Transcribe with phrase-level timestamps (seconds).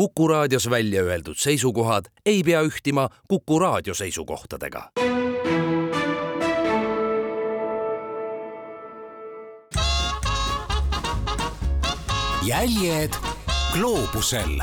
[0.00, 4.90] Kuku raadios välja öeldud seisukohad ei pea ühtima Kuku raadio seisukohtadega.
[12.46, 13.12] jäljed
[13.72, 14.62] gloobusel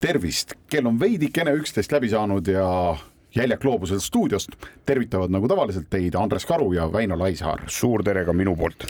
[0.00, 2.96] tervist, kell on veidikene üksteist läbi saanud ja
[3.34, 7.62] Jäljak gloobusel stuudiost tervitavad nagu tavaliselt teid Andres Karu ja Väino Laisaar.
[7.66, 8.88] suur tere ka minu poolt.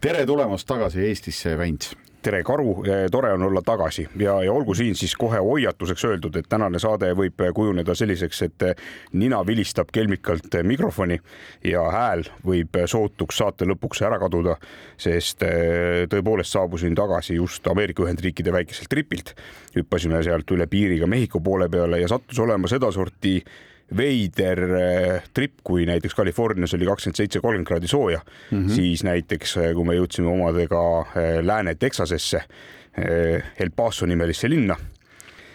[0.00, 1.96] Tere tulemast tagasi Eestisse, Väints.
[2.22, 4.08] Tere, Karu, tore on olla tagasi.
[4.18, 8.64] Ja, ja olgu siin siis kohe hoiatuseks öeldud, et tänane saade võib kujuneda selliseks, et
[9.14, 11.20] nina vilistab kelmikalt mikrofoni
[11.64, 14.56] ja hääl võib sootuks saate lõpuks ära kaduda,
[14.98, 19.34] sest eh, tõepoolest saabusin tagasi just Ameerika Ühendriikide väikeselt tripilt.
[19.78, 23.38] hüppasime sealt üle piiri ka Mehhiko poole peale ja sattus olema sedasorti
[23.96, 28.74] veider äh, trip, kui näiteks Californias oli kakskümmend seitse, kolmkümmend kraadi sooja mm, -hmm.
[28.74, 32.42] siis näiteks äh, kui me jõudsime omadega äh, Lääne-Texasesse,
[33.58, 34.74] El Paso nimelisse linna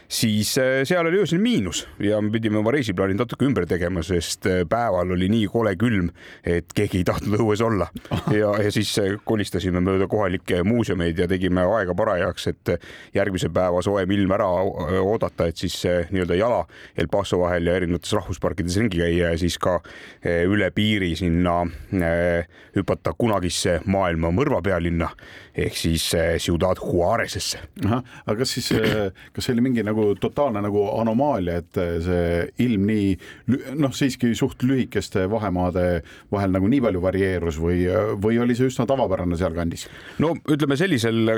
[0.07, 4.47] siis äh, seal oli öösel miinus ja me pidime oma reisiplaanid natuke ümber tegema, sest
[4.49, 6.09] äh, päeval oli nii kole külm,
[6.45, 7.87] et keegi ei tahtnud õues olla.
[8.39, 12.73] ja, ja siis äh, kolistasime mööda kohalikke muuseumeid ja tegime aega parajaks, et
[13.15, 14.49] järgmise päeva soojem ilm ära
[15.01, 15.79] oodata, et siis
[16.11, 16.63] nii-öelda jala
[16.99, 19.79] El Paso vahel ja erinevates rahvusparkides ringi käia ja siis ka
[20.23, 21.61] üle piiri sinna
[22.75, 25.09] hüpata kunagisse maailma mõrvapealinna
[25.63, 26.05] ehk siis
[26.41, 27.61] Ciudad Juarezesse.
[27.85, 28.71] aga kas siis,
[29.33, 32.25] kas see oli mingi nagu nagu totaalne nagu anomaalia, et see
[32.65, 33.13] ilm nii
[33.79, 37.85] noh, siiski suht lühikeste vahemaade vahel nagu nii palju varieerus või,
[38.21, 39.87] või oli see üsna tavapärane sealkandis?
[40.23, 41.33] no ütleme sellisel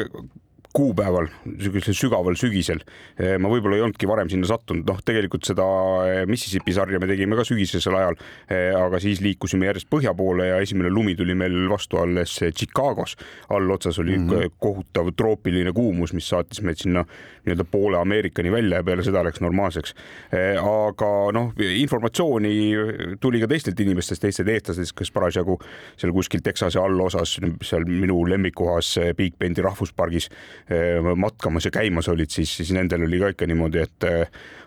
[0.76, 2.82] kuupäeval, niisugusel sügaval sügisel.
[3.20, 5.66] Eh, ma võib-olla ei olnudki varem sinna sattunud, noh, tegelikult seda
[6.10, 8.18] eh, Mississippi sarja me tegime ka sügisesel ajal,
[8.52, 13.16] eh, aga siis liikusime järjest põhja poole ja esimene lumi tuli meil vastu alles Chicagos.
[13.50, 14.52] allotsas oli mm -hmm.
[14.60, 17.06] kohutav troopiline kuumus, mis saatis meid sinna
[17.46, 19.96] nii-öelda poole Ameerikani välja ja peale seda läks normaalseks.
[20.36, 25.58] aga noh, informatsiooni tuli ka teistelt inimestest, teistest eestlastest, kes parasjagu
[25.98, 30.30] seal kuskil Texase allosas, seal minu lemmikkohas Big Bendi rahvuspargis
[30.72, 34.06] Äh, matkamas ja käimas olid, siis, siis nendel oli ka ikka niimoodi, et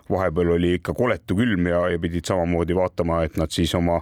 [0.09, 3.99] vahepeal oli ikka koletu külm ja, ja pidid samamoodi vaatama, et nad siis oma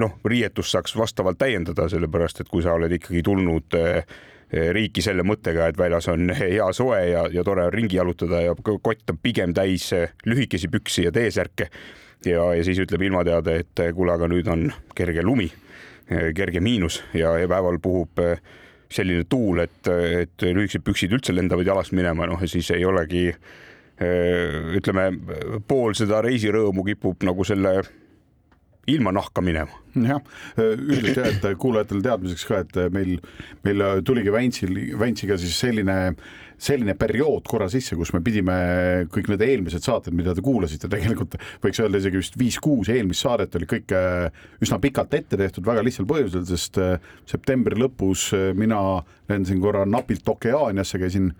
[0.00, 4.08] noh, riietust saaks vastavalt täiendada, sellepärast et kui sa oled ikkagi tulnud äh,
[4.54, 8.54] riiki selle mõttega, et väljas on hea soe ja, ja tore on ringi jalutada ja
[8.56, 9.90] kott on pigem täis
[10.26, 11.68] lühikesi püksi ja T-särke.
[12.26, 15.50] ja, ja siis ütleb ilmateade, et kuule, aga nüüd on kerge lumi,
[16.36, 18.20] kerge miinus ja, ja päeval puhub
[18.94, 23.26] selline tuul, et, et lühikesed püksid üldse lendavad jalast minema, noh ja siis ei olegi
[24.74, 25.10] ütleme,
[25.68, 27.80] pool seda reisirõõmu kipub nagu selle
[28.90, 29.80] ilma nahka minema.
[29.94, 30.22] jah,
[30.58, 33.20] üldiselt jah, et kuulajatele teadmiseks ka, et meil,
[33.62, 36.16] meil tuligi Väntsil, Väntsiga siis selline,
[36.58, 38.56] selline periood korra sisse, kus me pidime
[39.14, 43.54] kõik need eelmised saated, mida te kuulasite, tegelikult võiks öelda isegi vist viis-kuus eelmist saadet
[43.58, 46.96] oli kõik äh, üsna pikalt ette tehtud väga lihtsal põhjusel, sest äh,
[47.30, 48.80] septembri lõpus äh, mina
[49.30, 51.30] lendasin korra napilt Okeaaniasse, käisin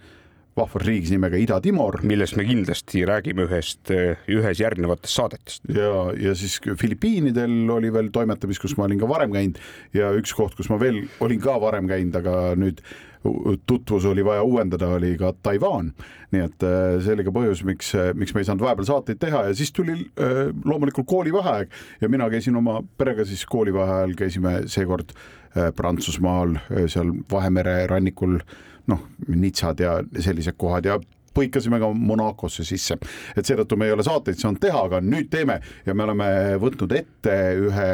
[0.56, 2.00] vahvas riigis nimega Ida-Timor.
[2.06, 3.90] millest me kindlasti räägime ühest,
[4.30, 5.64] ühes järgnevatest saadetest.
[5.74, 5.94] ja,
[6.28, 9.58] ja siis Filipiinidel oli veel toimetamis, kus ma olin ka varem käinud
[9.94, 12.84] ja üks koht, kus ma veel olin ka varem käinud, aga nüüd
[13.66, 15.92] tutvus oli vaja uuendada, oli ka Taiwan.
[16.34, 19.44] nii et äh, see oli ka põhjus, miks, miks me ei saanud vahepeal saateid teha
[19.48, 25.14] ja siis tuli äh, loomulikult koolivaheaeg ja mina käisin oma perega siis koolivaheajal käisime seekord
[25.14, 26.56] äh, Prantsusmaal
[26.90, 28.40] seal Vahemere rannikul
[28.90, 30.98] noh, nitsad ja sellised kohad ja
[31.34, 32.96] põikasime ka Monacosse sisse,
[33.34, 35.58] et seetõttu me ei ole saateid saanud teha, aga nüüd teeme.
[35.86, 36.28] Ja me oleme
[36.62, 37.88] võtnud ette ühe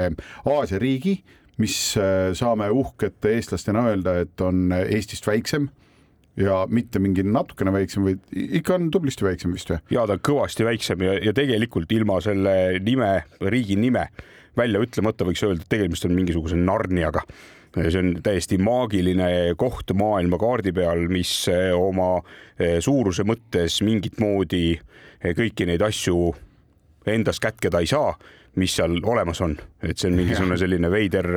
[0.44, 1.16] Aasia riigi,
[1.60, 5.68] mis äh, saame uhkete eestlastena öelda, et on Eestist väiksem
[6.40, 8.20] ja mitte mingi natukene väiksem, vaid
[8.60, 9.80] ikka on tublisti väiksem vist või?
[9.92, 13.10] ja ta on kõvasti väiksem ja, ja tegelikult ilma selle nime,
[13.52, 14.06] riigi nime
[14.56, 17.24] välja ütlemata võiks öelda, et tegemist on mingisuguse Narniaga
[17.76, 22.16] see on täiesti maagiline koht maailmakaardi peal, mis eh, oma
[22.58, 26.32] eh, suuruse mõttes mingit moodi eh, kõiki neid asju
[27.10, 28.12] endas kätkeda ei saa,
[28.60, 31.30] mis seal olemas on, et see on mingisugune selline veider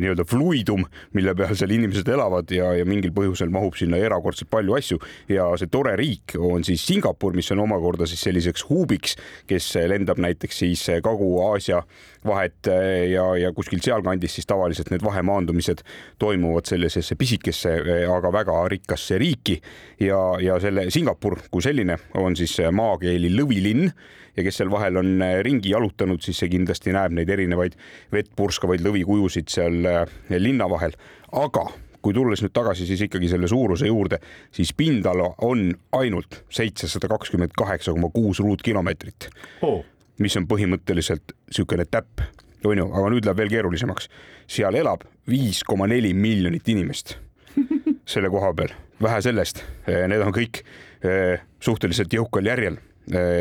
[0.00, 0.84] nii-öelda fluidum,
[1.16, 5.00] mille peal seal inimesed elavad ja, ja mingil põhjusel mahub sinna erakordselt palju asju.
[5.32, 9.16] Ja see tore riik on siis Singapur, mis on omakorda siis selliseks huubiks,
[9.50, 11.82] kes lendab näiteks siis Kagu-Aasia
[12.24, 15.84] vahet äh, ja, ja kuskil sealkandis siis tavaliselt need vahemaandumised
[16.18, 19.60] toimuvad sellisesse pisikesse, äh, aga väga rikkasse riiki.
[20.00, 23.90] Ja, ja selle Singapur kui selline on siis maakeeli lõvilinn
[24.36, 27.76] ja kes seal vahel on ringi jalutanud, siis see kindlasti näeb neid erinevaid
[28.12, 30.04] vett purskavaid lõvikujusid seal äh,
[30.38, 30.94] linna vahel,
[31.32, 31.66] aga
[32.04, 34.18] kui tulles nüüd tagasi siis ikkagi selle suuruse juurde,
[34.52, 39.30] siis pindala on ainult seitsesada kakskümmend kaheksa koma kuus ruutkilomeetrit
[39.64, 39.80] oh.
[40.20, 42.26] mis on põhimõtteliselt niisugune täpp,
[42.64, 44.08] on ju, aga nüüd läheb veel keerulisemaks.
[44.48, 47.16] seal elab viis koma neli miljonit inimest
[48.12, 50.60] selle koha peal, vähe sellest, need on kõik
[51.04, 52.93] eh, suhteliselt jõukal järjel eh,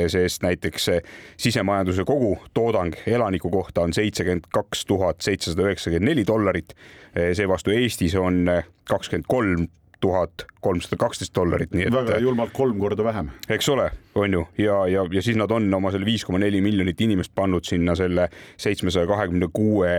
[0.07, 1.01] sest näiteks eh,
[1.37, 6.73] sisemajanduse kogutoodang elaniku kohta on seitsekümmend kaks tuhat seitsesada üheksakümmend neli dollarit.
[7.13, 8.49] seevastu Eestis on
[8.89, 9.67] kakskümmend kolm
[10.03, 11.93] tuhat kolmsada kaksteist dollarit, nii et.
[11.95, 13.29] väga julmalt kolm korda vähem.
[13.49, 13.85] eks ole,
[14.19, 17.31] on ju, ja, ja, ja siis nad on oma selle viis koma neli miljonit inimest
[17.35, 18.27] pannud sinna selle
[18.59, 19.93] seitsmesaja kahekümne kuue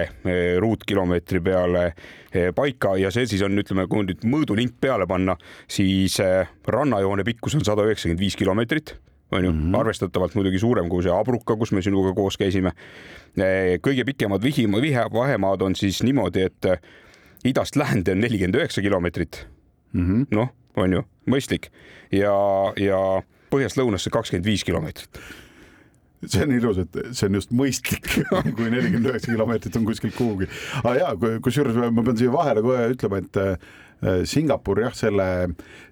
[0.61, 1.87] ruutkilomeetri peale
[2.57, 5.39] paika ja see siis on, ütleme, kui nüüd mõõdulink peale panna,
[5.71, 6.21] siis
[6.69, 8.97] rannajoone pikkus on sada üheksakümmend viis kilomeetrit
[9.33, 9.81] on ju mm, -hmm.
[9.81, 12.73] arvestatavalt muidugi suurem kui see Abruka, kus me sinuga koos käisime.
[13.83, 16.67] kõige pikemad vihima, vihe, vahemaad on siis niimoodi, et
[17.45, 19.47] idast läände on nelikümmend üheksa kilomeetrit
[19.95, 20.27] -hmm..
[20.31, 21.71] noh, on ju, mõistlik
[22.13, 22.35] ja,
[22.77, 25.21] ja põhjast lõunasse kakskümmend viis kilomeetrit
[26.25, 28.07] see on ilus, et see on just mõistlik,
[28.57, 30.49] kui nelikümmend üheksa kilomeetrit on kuskilt kuhugi.
[30.83, 33.41] aga ja, kusjuures ma pean siia vahele kohe ütlema, et
[34.29, 35.27] Singapur jah, selle,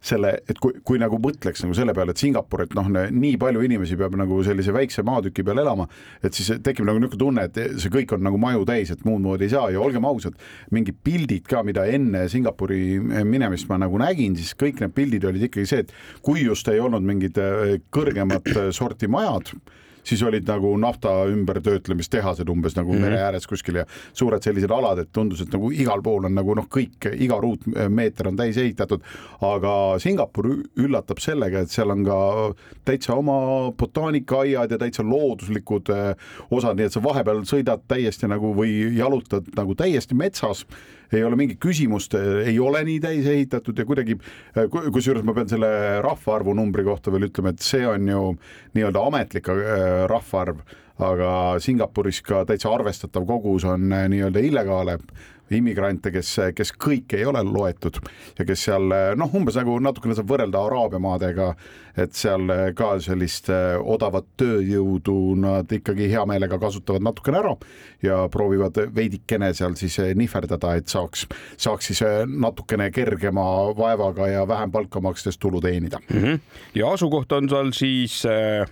[0.04, 3.62] selle, et kui, kui nagu mõtleks nagu selle peale, et Singapur, et noh, nii palju
[3.64, 5.86] inimesi peab nagu sellise väikse maatüki peal elama,
[6.22, 9.22] et siis tekib nagu niisugune tunne, et see kõik on nagu maju täis, et muud
[9.24, 9.70] moodi ei saa.
[9.72, 10.36] Ja olgem ausad,
[10.74, 15.48] mingid pildid ka, mida enne Singapuri minemist ma nagu nägin, siis kõik need pildid olid
[15.48, 15.94] ikkagi see, et
[16.24, 19.54] kui just ei olnud mingid äh, kõrgemat sorti majad
[20.04, 23.02] siis olid nagu nafta ümbertöötlemistehased umbes nagu mm -hmm.
[23.02, 26.54] mere ääres kuskil ja suured sellised alad, et tundus, et nagu igal pool on nagu
[26.54, 29.00] noh, kõik, iga ruutmeeter on täis ehitatud.
[29.40, 30.46] aga Singapur
[30.76, 32.54] üllatab sellega, et seal on ka
[32.84, 36.16] täitsa oma botaanikaaaiad ja täitsa looduslikud eh,
[36.50, 40.66] osad, nii et sa vahepeal sõidad täiesti nagu või jalutad nagu täiesti metsas
[41.12, 42.14] ei ole mingit küsimust,
[42.46, 44.16] ei ole nii täis ehitatud ja kuidagi,
[44.92, 45.70] kusjuures ma pean selle
[46.04, 48.22] rahvaarvu numbri kohta veel ütlema, et see on ju
[48.76, 50.62] nii-öelda ametlik äh, rahvaarv,
[51.02, 51.30] aga
[51.62, 54.98] Singapuris ka täitsa arvestatav kogus on äh, nii-öelda illegaale
[55.56, 57.98] immigrante, kes, kes kõik ei ole loetud
[58.38, 61.48] ja kes seal noh, umbes nagu natukene saab võrrelda Araabia maadega,
[61.98, 62.48] et seal
[62.78, 67.54] ka sellist odavat tööjõudu nad ikkagi hea meelega kasutavad natukene ära
[68.04, 71.26] ja proovivad veidikene seal siis nihverdada, et saaks,
[71.60, 73.46] saaks siis natukene kergema
[73.76, 76.22] vaevaga ja vähem palka makstes tulu teenida mm.
[76.22, 76.40] -hmm.
[76.74, 78.68] ja asukoht on seal siis äh,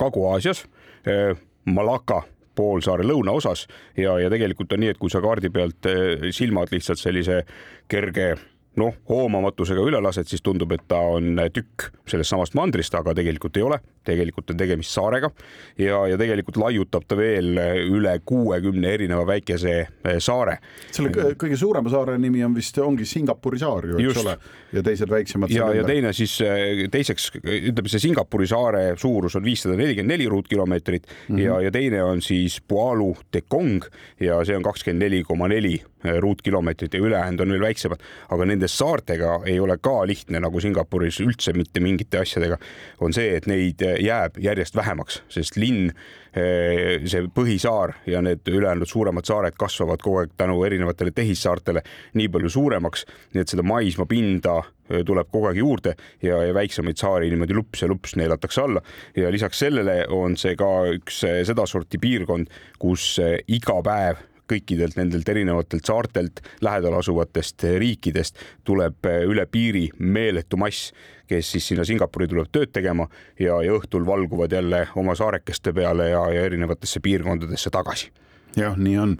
[0.00, 0.64] Kagu-Aasias
[1.06, 1.34] äh,,
[1.70, 2.22] Malaka
[2.56, 3.66] poolsaare lõunaosas
[3.98, 7.42] ja, ja tegelikult on nii, et kui sa kaardi pealt eh, silmad lihtsalt sellise
[7.90, 8.32] kerge
[8.80, 13.58] noh, hoomamatusega üle lased, siis tundub, et ta on tükk sellest samast mandrist, aga tegelikult
[13.58, 15.30] ei ole tegelikult on tegemist saarega
[15.78, 17.58] ja, ja tegelikult laiutab ta veel
[17.90, 20.56] üle kuuekümne erineva väikese eh, saare.
[20.90, 24.36] selle kõige suurema saare nimi on vist, ongi Singapuri saar ju, eks ole,
[24.72, 25.52] ja teised väiksemad.
[25.54, 30.28] ja, ja teine siis eh, teiseks ütleme, see Singapuri saare suurus on viissada nelikümmend neli
[30.32, 31.44] ruutkilomeetrit mm -hmm.
[31.44, 33.84] ja, ja teine on siis Pualu Tekong
[34.20, 35.74] ja see on kakskümmend neli koma neli
[36.04, 40.60] eh, ruutkilomeetrit ja ülejäänud on veel väiksemad, aga nende saartega ei ole ka lihtne nagu
[40.60, 42.58] Singapuris üldse mitte mingite asjadega,
[43.00, 45.90] on see, et neid jääb järjest vähemaks, sest linn,
[46.34, 51.82] eh, see põhisaar ja need ülejäänud suuremad saared kasvavad kogu aeg tänu erinevatele tehissaartele
[52.14, 57.00] nii palju suuremaks, nii et seda maismaapinda eh, tuleb kogu aeg juurde ja, ja väiksemaid
[57.00, 58.82] saari niimoodi lups ja lups neelatakse alla.
[59.16, 63.16] Ja lisaks sellele on see ka üks eh, sedasorti piirkond, kus
[63.48, 70.92] iga päev kõikidelt nendelt erinevatelt saartelt, lähedal asuvatest riikidest tuleb üle piiri meeletu mass
[71.30, 73.06] kes siis sinna Singapuri tuleb tööd tegema
[73.38, 78.10] ja, ja õhtul valguvad jälle oma saarekeste peale ja, ja erinevatesse piirkondadesse tagasi.
[78.58, 79.12] Jah, nii on.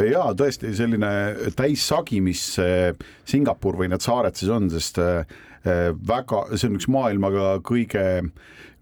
[0.00, 1.10] Ja tõesti selline
[1.56, 2.40] täissagi, mis
[3.28, 5.36] Singapur või need saared siis on, sest eh,
[6.08, 8.06] väga, see on üks maailmaga kõige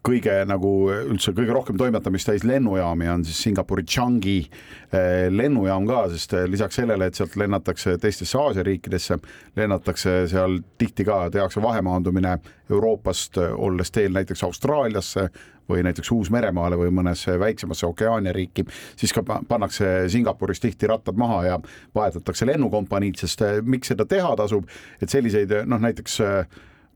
[0.07, 6.05] kõige nagu üldse kõige rohkem toimetamist täis lennujaami on siis Singapuri Changi eh, lennujaam ka,
[6.13, 9.19] sest eh, lisaks sellele, et sealt lennatakse teistesse Aasia riikidesse,
[9.59, 12.37] lennatakse seal tihti ka, tehakse vahemaandumine
[12.71, 15.27] Euroopast, eh, olles teel näiteks Austraaliasse
[15.67, 18.63] või näiteks Uus-Meremaale või mõnesse väiksemasse Okeaania riiki,
[18.97, 21.59] siis ka pannakse Singapuris tihti rattad maha ja
[21.95, 24.71] vahetatakse lennukompaniid, sest miks seda teha tasub,
[25.03, 26.21] et selliseid noh, näiteks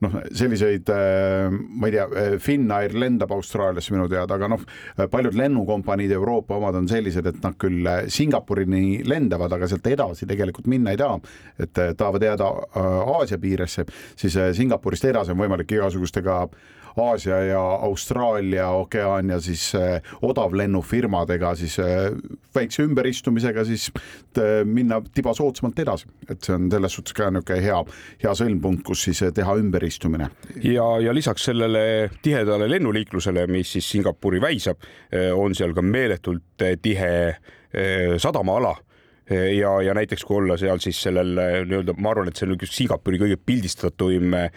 [0.04, 0.90] noh, selliseid,
[1.50, 2.06] ma ei tea,
[2.42, 4.64] Finnair lendab Austraaliasse minu teada, aga noh,
[5.12, 10.70] paljud lennukompaniid, Euroopa omad on sellised, et nad küll Singapurini lendavad, aga sealt edasi tegelikult
[10.70, 11.20] minna ei taha.
[11.60, 12.50] et tahavad jääda
[13.18, 13.84] Aasia piiresse,
[14.16, 16.46] siis Singapurist edasi on võimalik igasugustega
[16.96, 22.10] Aasia ja Austraalia, Okeaania siis äh, odavlennufirmadega siis äh,
[22.54, 23.90] väikse ümberistumisega siis
[24.38, 27.78] äh, minna tiba soodsamalt edasi, et see on selles suhtes ka niisugune hea,
[28.24, 29.56] hea sõlmpunkt, kus siis teha
[29.90, 30.30] ümberistumine.
[30.62, 34.78] ja, ja lisaks sellele tihedale lennuliiklusele, mis siis Singapuri väisab,
[35.34, 37.36] on seal ka meeletult tihe
[38.18, 38.76] sadamaala
[39.30, 42.72] ja, ja näiteks kui olla seal siis sellel nii-öelda, ma arvan, et see on üks
[42.74, 44.48] Singapuri kõige pildistatuim eh,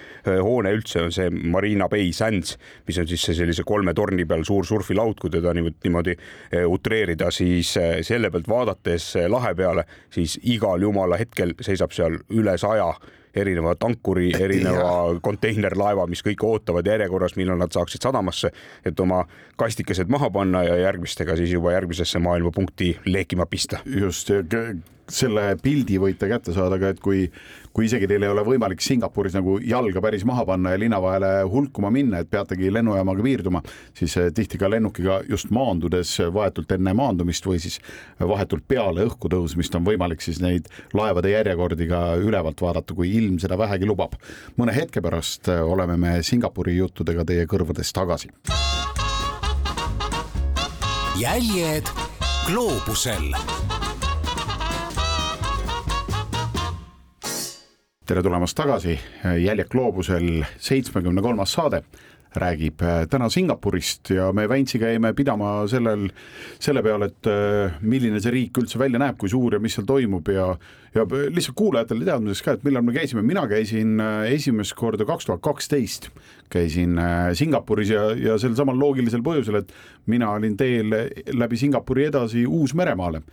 [0.42, 4.46] hoone üldse on see Marina Bay Sands, mis on siis see sellise kolme torni peal
[4.48, 9.86] suur surfilaud, kui teda niimoodi, niimoodi eh, utreerida, siis eh, selle pealt vaadates lahe peale,
[10.13, 12.90] siis igal jumala hetkel seisab seal üle saja
[13.36, 18.52] erineva tankuri, erineva konteinerlaeva, mis kõik ootavad järjekorras, millal nad saaksid sadamasse,
[18.86, 19.24] et oma
[19.60, 23.82] kastikesed maha panna ja järgmistega siis juba järgmisesse maailmapunkti leekima pista.
[23.86, 24.30] just,
[25.13, 27.25] selle pildi võite kätte saada ka, et kui,
[27.74, 31.32] kui isegi teil ei ole võimalik Singapuris nagu jalga päris maha panna ja linna vahele
[31.50, 33.63] hulkuma minna, et peategi lennujaamaga piirduma,
[33.98, 37.79] siis eh, tihti ka lennukiga just maandudes vahetult enne maandumist või siis
[38.20, 43.39] vahetult peale õhku tõusmist on võimalik siis neid laevade järjekordi ka ülevalt vaadata, kui ilm
[43.41, 44.17] seda vähegi lubab.
[44.58, 48.34] mõne hetke pärast eh, oleme me Singapuri juttudega teie kõrvades tagasi.
[51.13, 51.88] jäljed
[52.48, 53.29] gloobusel
[58.05, 58.98] tere tulemast tagasi,
[59.39, 61.83] Jäljak gloobusel seitsmekümne kolmas saade
[62.36, 66.07] räägib äh, täna Singapurist ja me Väintsi käime pidama sellel,
[66.60, 69.88] selle peale, et äh, milline see riik üldse välja näeb, kui suur ja mis seal
[69.89, 70.53] toimub ja
[70.93, 75.29] ja lihtsalt kuulajatele teadmiseks ka, et millal me käisime, mina käisin äh, esimest korda kaks
[75.29, 76.10] tuhat kaksteist,
[76.53, 77.00] käisin
[77.33, 79.74] Singapuris ja, ja sel samal loogilisel põhjusel, et
[80.10, 80.93] mina olin teel
[81.33, 83.24] läbi Singapuri edasi Uus-Meremaale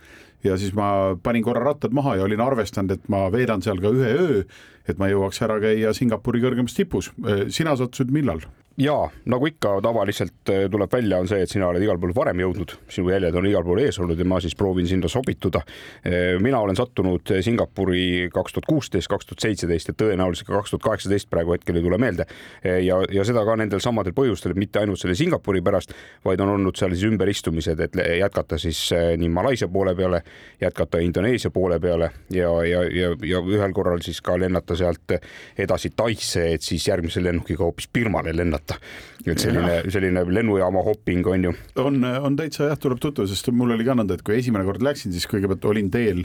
[0.43, 3.93] ja siis ma panin korra rattad maha ja olin arvestanud, et ma veedan seal ka
[3.93, 4.43] ühe öö,
[4.87, 7.11] et ma jõuaks ära käia Singapuri kõrgemas tipus.
[7.49, 8.41] sina sattusid millal?
[8.77, 12.39] ja nagu ikka tavaliselt eh, tuleb välja, on see, et sina oled igal pool varem
[12.41, 15.61] jõudnud, sinu jäljed on igal pool ees olnud ja ma siis proovin sinna sobituda.
[16.05, 20.73] Eh, mina olen sattunud Singapuri kaks tuhat kuusteist, kaks tuhat seitseteist ja tõenäoliselt ka kaks
[20.73, 22.25] tuhat kaheksateist praegu hetkel ei tule meelde.
[22.63, 25.93] Eh, ja, ja seda ka nendel samadel põhjustel, mitte ainult selle Singapuri pärast,
[26.25, 30.23] vaid on olnud seal siis ümberistumised, et jätkata siis nii Malaisia poole peale,
[30.61, 35.17] jätkata Indoneesia poole peale ja, ja, ja, ja ühel korral siis ka lennata sealt
[35.57, 38.75] edasi Taisse, et siis järgmise lennukiga hoopis Birmale lennata vaadata.
[39.25, 41.53] et selline, selline lennujaama hopping on ju.
[41.75, 44.81] on, on täitsa jah, tuleb tutvu, sest mul oli ka nõnda, et kui esimene kord
[44.81, 46.23] läksin, siis kõigepealt olin teel,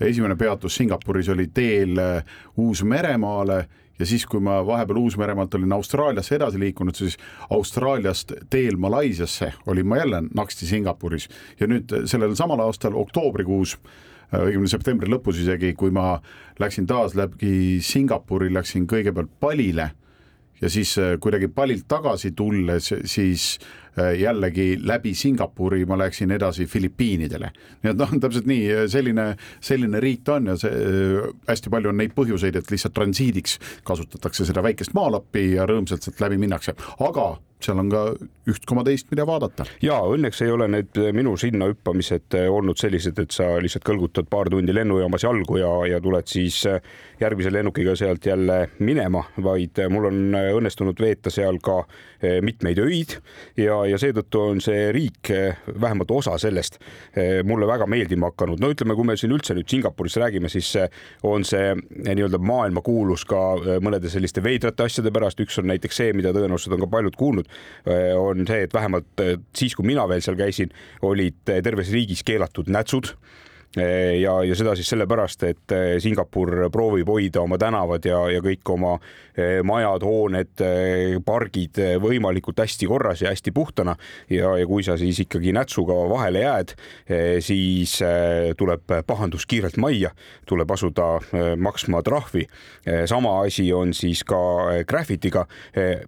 [0.00, 3.66] esimene peatus Singapuris oli teel äh, Uus-Meremaale
[3.98, 7.16] ja siis, kui ma vahepeal Uus-Meremaalt olin Austraaliasse edasi liikunud, siis
[7.50, 11.28] Austraaliast teel Malaisiasse olin ma jälle naksti Singapuris
[11.60, 13.78] ja nüüd sellel samal aastal oktoobrikuus
[14.34, 16.16] õigemini septembri lõpus isegi, kui ma
[16.58, 19.90] läksin taas läbi Singapuri, läksin kõigepealt Palile
[20.60, 23.56] ja siis äh, kuidagi palilt tagasi tulles, siis
[23.96, 27.50] jällegi läbi Singapuri ma läksin edasi Filipiinidele.
[27.82, 29.28] nii et noh, täpselt nii, äh, selline,
[29.60, 34.46] selline riik ta on ja see hästi palju on neid põhjuseid, et lihtsalt transiidiks kasutatakse
[34.48, 38.02] seda väikest maalappi ja rõõmsalt sealt läbi minnakse, aga seal on ka
[38.50, 39.64] üht koma teist, mida vaadata.
[39.82, 44.50] ja õnneks ei ole need minu sinna hüppamised olnud sellised, et sa lihtsalt kõlgutad paar
[44.52, 46.60] tundi lennujaamas jalgu ja, ja tuled siis
[47.20, 51.80] järgmise lennukiga sealt jälle minema, vaid mul on õnnestunud veeta seal ka
[52.44, 53.16] mitmeid öid
[53.56, 56.78] ja, ja seetõttu on see riik, eh, vähemalt osa sellest,
[57.16, 58.60] eh, mulle väga meeldima hakanud.
[58.60, 60.72] no ütleme, kui me siin üldse nüüd Singapurist räägime, siis
[61.22, 65.40] on see nii-öelda maailmakuulus ka mõnede selliste veidrate asjade pärast.
[65.40, 67.48] üks on näiteks see, mida tõenäoliselt on ka paljud kuulnud,
[68.16, 69.24] on see, et vähemalt
[69.54, 70.70] siis, kui mina veel seal käisin,
[71.02, 73.55] olid terves riigis keelatud nätsud Eh,
[74.20, 78.72] ja, ja seda siis sellepärast, et eh, Singapur proovib hoida oma tänavad ja, ja kõik
[78.72, 78.94] oma
[79.36, 80.64] eh, majad, hooned,
[81.26, 83.96] pargid võimalikult hästi korras ja hästi puhtana.
[84.30, 86.72] ja, ja kui sa siis ikkagi nätsuga vahele jääd,
[87.44, 87.98] siis
[88.58, 90.10] tuleb pahandus kiirelt majja,
[90.48, 91.18] tuleb asuda
[91.56, 92.46] maksma trahvi.
[93.06, 94.38] sama asi on siis ka
[94.88, 95.46] graffitiga.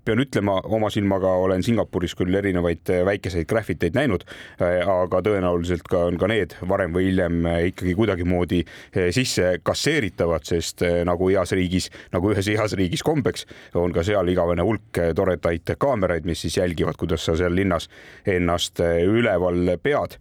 [0.04, 4.24] pean ütlema, oma silmaga olen Singapuris küll erinevaid väikeseid graffiteid näinud,
[4.60, 10.82] aga tõenäoliselt ka on ka need varem või hiljem ikkagi kuidagimoodi eh, sisse kasseeritavad, sest
[10.86, 13.46] eh, nagu heas riigis, nagu ühes heas riigis kombeks,
[13.78, 17.88] on ka seal igavene hulk eh, toredaid kaameraid, mis siis jälgivad, kuidas sa seal linnas
[18.26, 20.18] ennast üleval pead.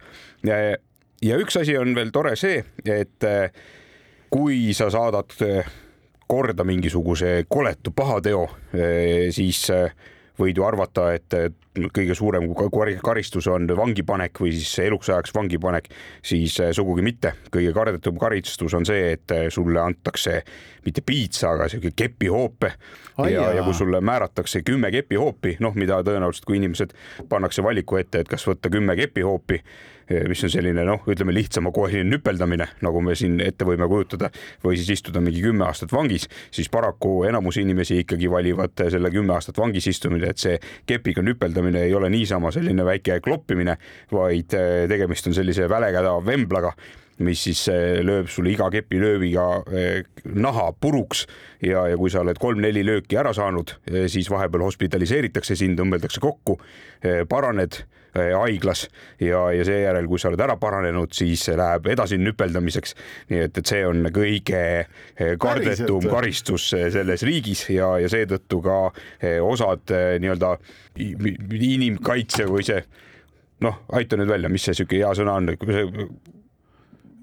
[1.22, 3.26] ja üks asi on veel tore see, et
[4.30, 5.34] kui sa saadad
[6.28, 8.44] korda mingisuguse koletu pahateo,
[9.34, 9.64] siis
[10.38, 11.34] võid ju arvata, et
[11.94, 12.48] kõige suurem
[13.04, 15.90] karistus on vangipanek või siis eluks ajaks vangipanek,
[16.22, 17.34] siis sugugi mitte.
[17.54, 20.42] kõige kardetum karistus on see, et sulle antakse
[20.84, 22.72] mitte piitsa, aga sihuke kepihoope
[23.30, 26.94] ja, ja kui sulle määratakse kümme kepihoopi, noh, mida tõenäoliselt, kui inimesed
[27.28, 29.97] pannakse valiku ette, et kas võtta kümme kepihoopi Eh,
[30.28, 34.30] mis on selline noh, ütleme lihtsamakoeline nüpeldamine, nagu me siin ette võime kujutada,
[34.64, 39.36] või siis istuda mingi kümme aastat vangis, siis paraku enamus inimesi ikkagi valivad selle kümme
[39.36, 40.56] aastat vangis istumine, et see
[40.88, 43.76] kepiga nüpeldamine ei ole niisama selline väike kloppimine,
[44.12, 46.74] vaid eh, tegemist on sellise välekäda vemblaga
[47.24, 49.46] mis siis eh, lööb sulle iga kepilööviga
[50.38, 51.24] naha puruks
[51.64, 53.74] ja, ja kui sa oled kolm-neli lööki ära saanud,
[54.10, 56.58] siis vahepeal hospitaliseeritakse sind, tõmbeldakse kokku,
[57.28, 57.82] paraned
[58.18, 58.86] haiglas
[59.20, 62.94] ja, ja seejärel, kui sa oled ära paranenud, siis läheb edasi nüpeldamiseks.
[63.30, 64.62] nii et, et see on kõige
[65.38, 66.12] kardetum Päriselt.
[66.12, 68.78] karistus selles riigis ja, ja seetõttu ka
[69.44, 70.54] osad nii-öelda
[70.98, 72.80] inimkaitse või see
[73.64, 75.52] noh, aita nüüd välja, mis see sihuke hea sõna on,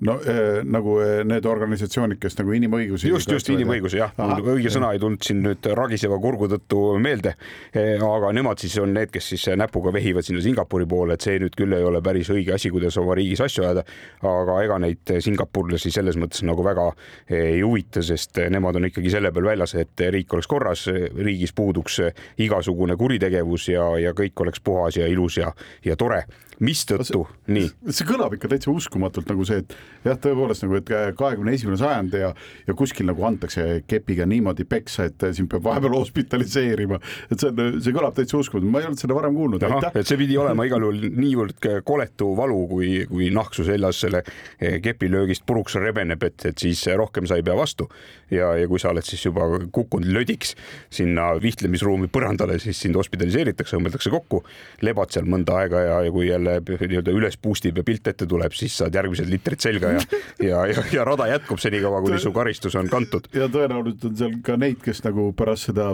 [0.06, 3.10] no äh, nagu äh, need organisatsioonid, kes nagu inimõigusi.
[3.10, 7.36] just, just inimõigusi jah, õige sõna ei tulnud siin nüüd ragiseva kurgu tõttu meelde.
[7.76, 11.56] aga nemad siis on need, kes siis näpuga vehivad sinna Singapuri poole, et see nüüd
[11.58, 13.86] küll ei ole päris õige asi, kuidas oma riigis asju ajada.
[14.26, 16.90] aga ega neid singapurlasi selles mõttes nagu väga
[17.30, 22.02] ei huvita, sest nemad on ikkagi selle peal väljas, et riik oleks korras, riigis puuduks
[22.42, 25.52] igasugune kuritegevus ja, ja kõik oleks puhas ja ilus ja,
[25.86, 26.26] ja tore
[26.64, 27.68] mistõttu, nii.
[27.90, 32.16] see kõlab ikka täitsa uskumatult nagu see, et jah, tõepoolest nagu, et kahekümne esimene sajand
[32.20, 32.32] ja,
[32.68, 37.00] ja kuskil nagu antakse kepiga niimoodi peksa, et sind peab vahepeal hospitaliseerima.
[37.32, 39.66] et see on, see kõlab täitsa uskumatu, ma ei olnud seda varem kuulnud.
[39.92, 44.80] et see pidi olema igal juhul niivõrd koletu valu, kui, kui nahksu seljas selle eh,
[44.84, 47.90] kepilöögist puruks rebeneb, et, et siis rohkem sa ei pea vastu.
[48.32, 50.56] ja, ja kui sa oled siis juba kukkunud lödiks
[50.94, 54.42] sinna vihtlemisruumi põrandale, siis sind hospitaliseeritakse, õmmeldakse kokku,
[54.86, 58.08] lebad seal mõnda aega ja, ja kui jälle jälle nii-öelda üles boost ib ja pilt
[58.08, 60.04] ette tuleb, siis saad järgmised litrid selga ja,
[60.44, 63.30] ja, ja, ja rada jätkub senikaua, kuni su karistus on kantud.
[63.34, 65.94] ja tõenäoliselt on seal ka neid, kes nagu pärast seda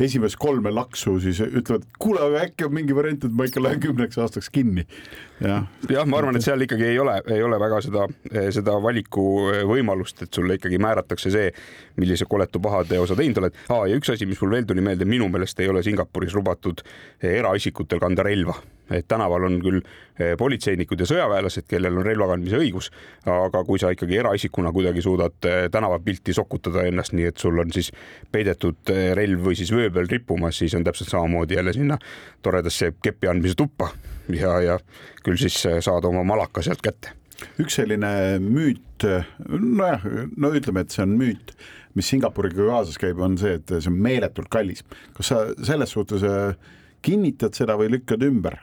[0.00, 3.80] esimest kolme laksu siis ütlevad, kuule, aga äkki on mingi variant, et ma ikka lähen
[3.82, 4.86] kümneks aastaks kinni.
[5.40, 8.06] jah, jah, ma arvan, et seal ikkagi ei ole, ei ole väga seda,
[8.54, 9.26] seda valiku
[9.68, 11.48] võimalust, et sulle ikkagi määratakse see,
[12.00, 13.86] millise koletu pahateo sa teinud oled ah,.
[13.90, 16.84] ja üks asi, mis mul veel tuli meelde, minu meelest ei ole Singapuris lubatud
[17.22, 18.56] eraisikutel kanda relva
[18.90, 19.80] et tänaval on küll
[20.38, 22.90] politseinikud ja sõjaväelased, kellel on relva kandmise õigus,
[23.28, 27.72] aga kui sa ikkagi eraisikuna kuidagi suudad eh, tänavapilti sokutada ennast nii, et sul on
[27.74, 27.88] siis
[28.32, 31.98] peidetud eh, relv või siis vöö peal rippumas, siis on täpselt samamoodi jälle sinna
[32.42, 33.88] toredasse kepi andmise tuppa
[34.36, 34.78] ja, ja
[35.24, 37.16] küll siis saad oma malaka sealt kätte
[37.58, 39.06] üks selline müüt,
[39.48, 40.04] nojah,
[40.38, 41.54] no ütleme, et see on müüt,
[41.98, 44.84] mis Singapuriga kaasas käib, on see, et see on meeletult kallis.
[45.16, 46.22] kas sa selles suhtes
[47.02, 48.60] kinnitad seda või lükkad ümber?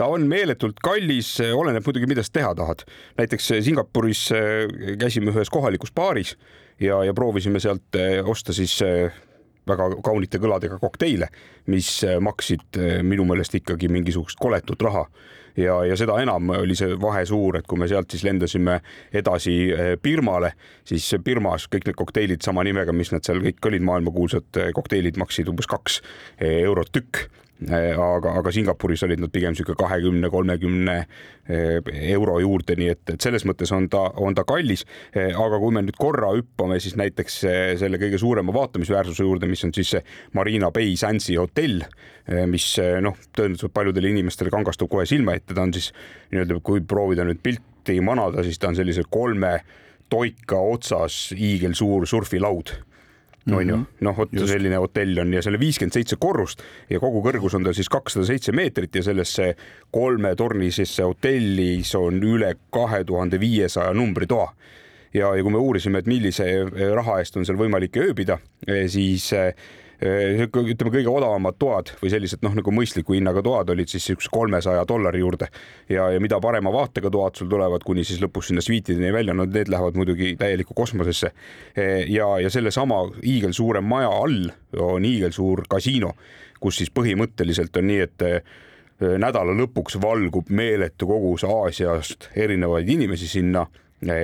[0.00, 2.84] Ta on meeletult kallis, oleneb muidugi, mida sa teha tahad.
[3.18, 6.36] näiteks Singapuris äh, käisime ühes kohalikus baaris
[6.80, 8.78] ja, ja proovisime sealt äh, osta siis
[9.68, 11.28] väga kaunite kõladega kokteile,
[11.68, 15.04] mis maksid minu meelest ikkagi mingisugust koletut raha
[15.60, 18.78] ja, ja seda enam oli see vahe suur, et kui me sealt siis lendasime
[19.12, 19.58] edasi
[20.02, 20.54] Birmale,
[20.88, 25.52] siis Birmas kõik need kokteilid sama nimega, mis nad seal kõik olid, maailmakuulsad kokteilid maksid
[25.52, 26.00] umbes kaks
[26.40, 27.28] eurot tükk
[27.68, 33.20] aga, aga Singapuris olid nad pigem niisugune kahekümne, kolmekümne äh, euro juurde, nii et, et
[33.20, 34.86] selles mõttes on ta, on ta kallis.
[35.12, 37.40] Äh, aga kui me nüüd korra hüppame siis näiteks
[37.80, 40.04] selle kõige suurema vaatamisväärsuse juurde, mis on siis see
[40.38, 41.84] Marina Bay Sandsi hotell,
[42.50, 42.66] mis
[43.02, 45.90] noh, tõenäoliselt paljudele inimestele kangastub kohe silma ette, ta on siis
[46.30, 49.56] nii-öelda, kui proovida nüüd pilti manada, siis ta on sellise kolme
[50.10, 52.74] toika otsas hiigelsuur surfilaud
[53.48, 53.86] on ju, mhm.
[54.04, 57.76] noh, vot selline hotell on ja selle viiskümmend seitse korrust ja kogu kõrgus on tal
[57.76, 59.54] siis kakssada seitse meetrit ja sellesse
[59.90, 64.50] kolmetornisesse hotellis on üle kahe tuhande viiesaja numbritoa
[65.14, 66.46] ja, ja kui me uurisime, et millise
[66.94, 68.38] raha eest on seal võimalik ööbida,
[68.86, 69.54] siis Äh,
[70.00, 74.86] ütleme, kõige odavamad toad või sellised noh, nagu mõistliku hinnaga toad olid siis siukse kolmesaja
[74.88, 75.50] dollari juurde
[75.92, 79.44] ja, ja mida parema vaatega toad sul tulevad, kuni siis lõpus sinna sviitideni välja, no
[79.44, 81.32] need lähevad muidugi täielikku kosmosesse.
[81.76, 84.48] Äh, ja, ja sellesama hiigelsuure maja all
[84.80, 86.14] on hiigelsuur kasiino,
[86.60, 88.40] kus siis põhimõtteliselt on nii, et äh,
[89.00, 93.66] nädala lõpuks valgub meeletu kogus Aasiast erinevaid inimesi sinna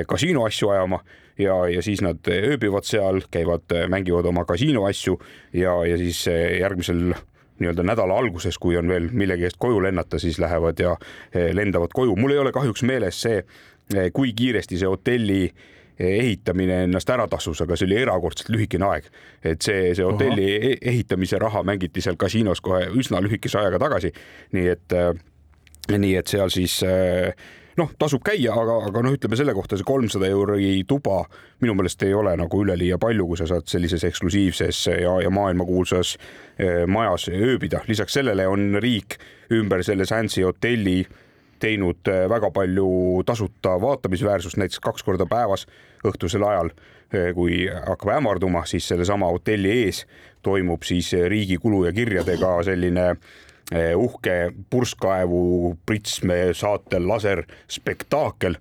[0.09, 1.01] kasiino asju ajama
[1.39, 5.19] ja, ja siis nad ööbivad seal, käivad, mängivad oma kasiino asju
[5.53, 6.27] ja, ja siis
[6.61, 7.15] järgmisel
[7.59, 10.97] nii-öelda nädala alguses, kui on veel millegi eest koju lennata, siis lähevad ja
[11.53, 12.17] lendavad koju.
[12.17, 13.41] mul ei ole kahjuks meeles see,
[14.13, 15.41] kui kiiresti see hotelli
[15.99, 19.07] ehitamine ennast ära tasus, aga see oli erakordselt lühikene aeg.
[19.45, 20.73] et see, see hotelli Aha.
[20.73, 24.13] E-, ehitamise raha mängiti seal kasiinos kohe üsna lühikese ajaga tagasi.
[24.53, 24.97] nii et,
[25.97, 27.33] nii et seal siis äh,
[27.81, 31.23] noh, tasub käia, aga, aga noh, ütleme selle kohta see kolmsada euri tuba
[31.63, 36.17] minu meelest ei ole nagu üleliia palju, kui sa saad sellises eksklusiivses ja, ja maailmakuulsas
[36.59, 37.83] eh, majas ööbida.
[37.89, 39.19] lisaks sellele on riik
[39.53, 41.03] ümber selle Sansi hotelli
[41.61, 45.67] teinud eh, väga palju tasuta vaatamisväärsust, näiteks kaks korda päevas
[46.07, 46.73] õhtusel ajal,
[47.13, 50.05] eh, kui hakkab hämarduma, siis sellesama hotelli ees
[50.47, 53.17] toimub siis riigi kulu ja kirjadega selline
[53.97, 58.55] uhke purskkaevu pritsme saatel laserspektaakel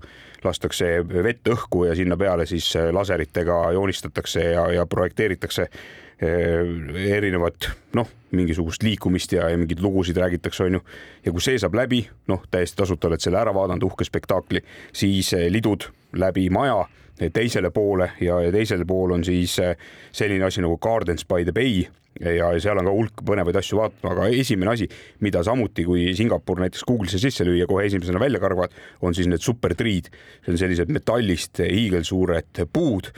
[0.45, 7.69] lastakse vett õhku ja sinna peale siis eh, laseritega joonistatakse ja, ja projekteeritakse eh, erinevat
[7.97, 10.81] noh, mingisugust liikumist ja, ja mingeid lugusid räägitakse, onju.
[11.25, 14.63] ja kui see saab läbi, noh, täiesti tasuta oled selle ära vaadanud, uhke spektaakli,
[14.93, 16.83] siis lidud läbi maja
[17.33, 19.55] teisele poole ja, ja teisel pool on siis
[20.11, 21.85] selline asi nagu Gardens by the Bay
[22.21, 24.87] ja seal on ka hulk põnevaid asju vaatama, aga esimene asi,
[25.25, 29.43] mida samuti, kui Singapur näiteks Google'isse sisse lüüa, kohe esimesena välja kargavad, on siis need
[29.43, 30.11] supertriid.
[30.45, 33.11] see on sellised metallist hiigelsuured puud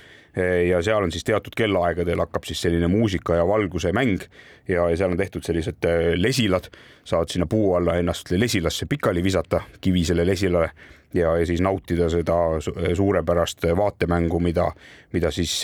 [0.69, 4.21] ja seal on siis teatud kellaaegadel hakkab siis selline muusika ja valguse mäng
[4.67, 6.69] ja, ja seal on tehtud sellised äh, lesilad,
[7.05, 10.69] saad sinna puu alla ennast lesilasse pikali visata, kivisele lesilale
[11.13, 12.37] ja, ja siis nautida seda
[12.95, 14.69] suurepärast vaatemängu, mida,
[15.13, 15.63] mida siis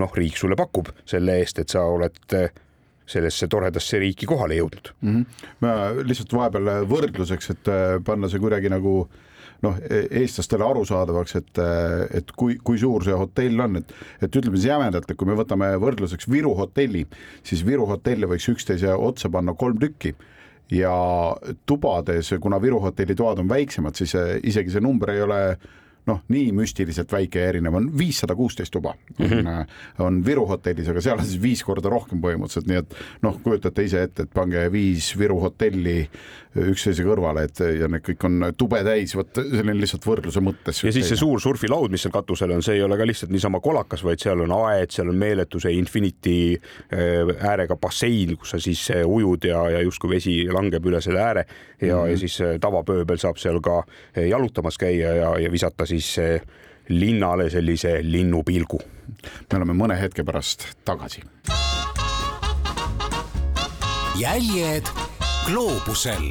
[0.00, 2.50] noh, riik sulle pakub selle eest, et sa oled eh,
[3.06, 5.12] sellesse toredasse riiki kohale jõudnud mm.
[5.12, 5.52] -hmm.
[5.60, 8.96] ma lihtsalt vahepeal võrdluseks, et eh, panna see kuidagi nagu
[9.64, 14.28] noh, e-, eestlastele arusaadavaks, et, eh, et kui, kui suur see hotell on, et, et
[14.40, 17.06] ütleme siis jämedalt, et kui me võtame võrdluseks Viru hotelli,
[17.46, 20.14] siis Viru hotelli võiks üksteise otsa panna kolm tükki
[20.72, 20.96] ja
[21.68, 25.40] tubades, kuna Viru hotelli toad on väiksemad, siis isegi see number ei ole
[26.06, 29.66] noh, nii müstiliselt väike ja erinev on viissada kuusteist tuba mm -hmm.
[30.04, 33.84] on Viru hotellis, aga seal on siis viis korda rohkem põhimõtteliselt, nii et noh, kujutate
[33.84, 36.08] ise ette, et pange viis Viru hotelli
[36.54, 40.82] üksteise kõrvale, et ja need kõik on tube täis, vot selline lihtsalt võrdluse mõttes.
[40.86, 43.60] ja siis see suur surfilaud, mis seal katusel on, see ei ole ka lihtsalt niisama
[43.64, 48.62] kolakas, vaid seal on aed, seal on meeletu see Infinity äh, äärega bassein, kus sa
[48.62, 51.44] siis äh, ujud ja, ja justkui vesi langeb üle selle ääre
[51.80, 52.10] ja mm, -hmm.
[52.10, 53.82] ja siis tavapööbel saab seal ka
[54.14, 56.42] jalutamas käia ja, ja visata siis siis
[56.88, 58.80] linnale sellise linnupilgu.
[59.52, 61.22] me oleme mõne hetke pärast tagasi.
[64.18, 65.03] jäljed
[65.44, 66.30] gloobusel.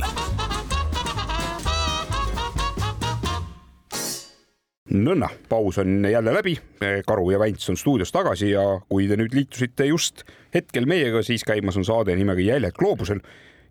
[4.94, 6.54] Nõnna, paus on jälle läbi,
[7.08, 11.46] Karu ja Vänts on stuudios tagasi ja kui te nüüd liitusite just hetkel meiega, siis
[11.46, 13.22] käimas on saade nimega Jäljed gloobusel.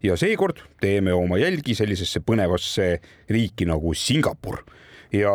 [0.02, 2.96] Ja seekord teeme oma jälgi sellisesse põnevasse
[3.30, 4.62] riiki nagu Singapur
[5.12, 5.32] ja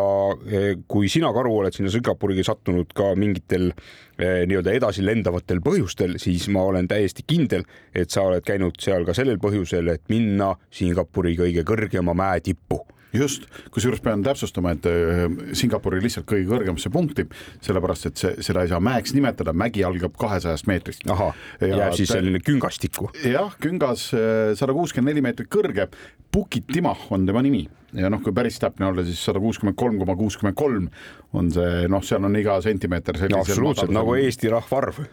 [0.50, 6.18] eh, kui sina, Karu, oled sinna Singapuri sattunud ka mingitel eh, nii-öelda edasi lendavatel põhjustel,
[6.22, 10.56] siis ma olen täiesti kindel, et sa oled käinud seal ka sellel põhjusel, et minna
[10.74, 12.82] Singapuri kõige kõrgema mäe tippu
[13.18, 15.24] just, kusjuures pean täpsustama, et äh,
[15.58, 17.28] Singapuri lihtsalt kõige kõrgemasse punkti,
[17.66, 21.06] sellepärast et see, seda ei saa mäeks nimetada, mägi algab kahesajast meetrist.
[21.10, 23.12] ahah, jääb siis selline küngastikku.
[23.26, 25.90] jah, küngas sada kuuskümmend neli meetrit kõrge,
[26.34, 30.02] Pukit Timah on tema nimi ja noh, kui päris täpne olla, siis sada kuuskümmend kolm
[30.02, 30.89] koma kuuskümmend kolm
[31.38, 33.19] on see, noh, seal on iga sentimeeter.
[33.39, 35.06] absoluutselt nagu Eesti rahvaarv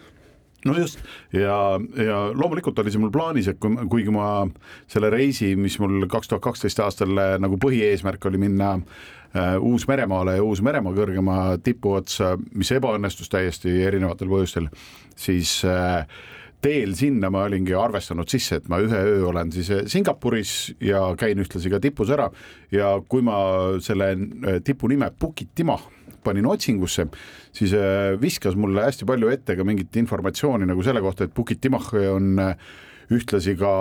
[0.64, 1.00] no just
[1.32, 1.56] ja,
[2.04, 4.46] ja loomulikult oli see mul plaanis, et kui, kuigi ma
[4.90, 10.38] selle reisi, mis mul kaks tuhat kaksteist aastal äh, nagu põhieesmärk oli minna äh, Uus-Meremaale
[10.38, 14.70] ja Uus-Meremaa kõrgema tipu otsa, mis ebaõnnestus täiesti erinevatel põhjustel,
[15.20, 16.08] siis äh,
[16.64, 21.07] teel sinna ma olingi arvestanud sisse, et ma ühe öö olen siis äh, Singapuris ja
[21.20, 22.31] käin ühtlasi ka tipus ära.
[22.72, 23.37] Ja kui ma
[23.85, 24.14] selle
[24.64, 25.85] tipu nime Pukit Timah
[26.24, 27.07] panin otsingusse,
[27.53, 31.61] siis äh, viskas mulle hästi palju ette ka mingit informatsiooni nagu selle kohta, et Bukit
[31.61, 32.57] Timah on äh,
[33.12, 33.72] ühtlasi ka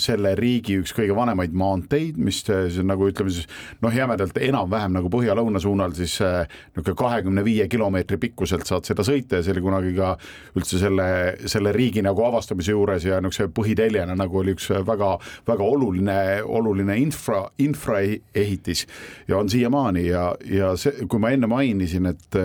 [0.00, 2.42] selle riigi üks kõige vanemaid maanteid, mis
[2.86, 3.48] nagu ütleme siis
[3.84, 9.38] noh, jämedalt enam-vähem nagu põhja-lõuna suunal siis niisugune kahekümne viie kilomeetri pikkuselt saad seda sõita
[9.38, 10.14] ja see oli kunagi ka
[10.58, 11.08] üldse selle,
[11.50, 17.44] selle riigi nagu avastamise juures ja niisuguse põhiteljena nagu oli üks väga-väga oluline, oluline infra,
[17.62, 18.86] infraehitis
[19.28, 22.42] ja on siiamaani ja, ja see, kui ma enne mainisin, et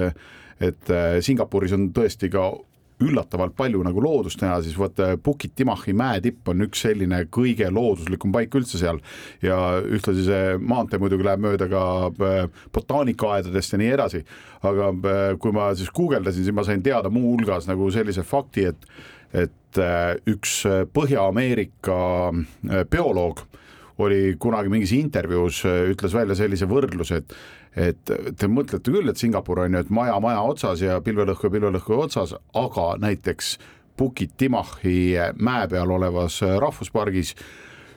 [0.64, 2.46] et Singapuris on tõesti ka
[3.04, 5.16] üllatavalt palju nagu loodust näha, siis vot äh,
[5.56, 9.02] Timahi mäetipp on üks selline kõige looduslikum paik üldse seal
[9.44, 14.24] ja ühtlasi see maantee muidugi läheb mööda ka äh, botaanikaaedadest ja nii edasi.
[14.64, 18.90] aga äh, kui ma siis guugeldasin, siis ma sain teada muuhulgas nagu sellise fakti, et
[19.36, 19.78] et
[20.32, 20.62] üks
[20.96, 21.96] Põhja-Ameerika
[22.88, 23.42] bioloog
[24.00, 27.36] oli kunagi mingis intervjuus ütles välja sellise võrdluse, et
[27.76, 28.00] et
[28.40, 32.36] te mõtlete küll, et Singapur on ju, et maja maja otsas ja pilvelõhkuja pilvelõhkuja otsas,
[32.56, 33.58] aga näiteks
[33.98, 37.36] Bukit Timahi mäe peal olevas rahvuspargis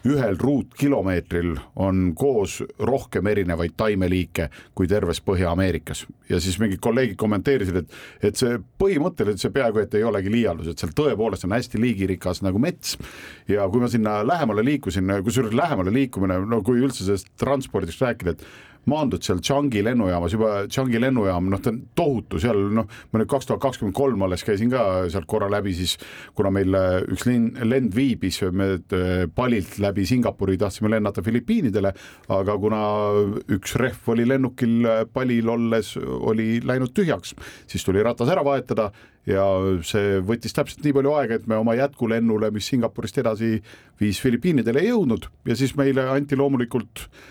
[0.06, 7.80] ühel ruutkilomeetril on koos rohkem erinevaid taimeliike kui terves Põhja-Ameerikas ja siis mingid kolleegid kommenteerisid,
[7.82, 7.98] et,
[8.30, 12.42] et see põhimõtteliselt see peaaegu et ei olegi liialdus, et seal tõepoolest on hästi liigirikas
[12.46, 12.96] nagu mets.
[13.48, 18.36] ja kui ma sinna lähemale liikusin, kusjuures lähemale liikumine, no kui üldse sellest transpordist rääkida,
[18.36, 18.46] et
[18.88, 23.30] maandud seal Changi lennujaamas, juba Changi lennujaam, noh, ta on tohutu seal, noh, ma nüüd
[23.30, 25.96] kaks tuhat kakskümmend kolm alles käisin ka sealt korra läbi, siis
[26.38, 31.92] kuna meil äh, üks lend, lend viibis, me äh, Palilt läbi Singapuri tahtsime lennata Filipiinidele,
[32.38, 32.82] aga kuna
[33.58, 37.36] üks rehv oli lennukil äh, Palil olles, oli läinud tühjaks,
[37.70, 38.90] siis tuli ratas ära vahetada
[39.28, 39.44] ja
[39.84, 43.58] see võttis täpselt nii palju aega, et me oma jätkulennule, mis Singapurist edasi
[44.00, 45.26] viis Filipiinidele ei jõudnud.
[45.48, 47.26] Ja siis meile anti loomulikult äh,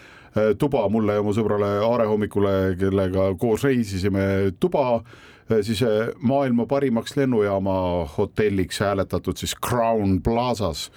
[0.60, 6.68] tuba mulle ja mu sõbrale Aare hommikule, kellega koos reisisime, tuba äh, siis äh, maailma
[6.70, 7.78] parimaks lennujaama
[8.18, 10.88] hotelliks hääletatud siis Crown Plazas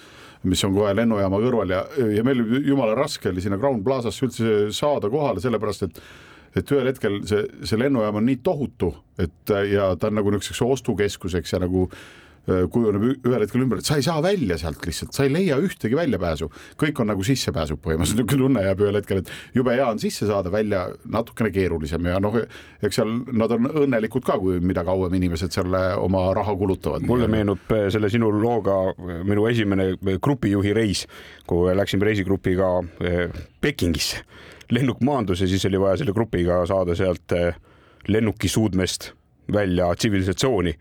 [0.43, 4.55] mis on kohe lennujaama kõrval ja, ja meil jumala raske oli sinna Crown Plazasse üldse
[4.73, 6.03] saada kohale, sellepärast et
[6.51, 8.89] et ühel hetkel see, see lennujaam on nii tohutu,
[9.23, 13.85] et ja ta on nagu niisuguseks ostukeskuseks ja nagu Äh, kujuneb ühel hetkel ümber, et
[13.85, 16.47] sa ei saa välja sealt lihtsalt, sa ei leia ühtegi väljapääsu,
[16.81, 20.25] kõik on nagu sissepääsud põhimõtteliselt, niisugune tunne jääb ühel hetkel, et jube hea on sisse
[20.29, 22.39] saada, välja natukene keerulisem ja noh,
[22.81, 27.05] eks seal nad on õnnelikud ka, kui mida kauem inimesed selle oma raha kulutavad.
[27.05, 31.05] mulle meenub äh, selle sinu looga äh, minu esimene grupijuhi reis,
[31.47, 32.71] kui läksime reisigrupiga
[33.61, 34.25] Pekingisse.
[34.71, 37.33] lennuk maandus ja siis oli vaja selle grupiga saada sealt
[38.07, 39.11] lennuki suudmest
[39.53, 40.73] välja tsivilisatsiooni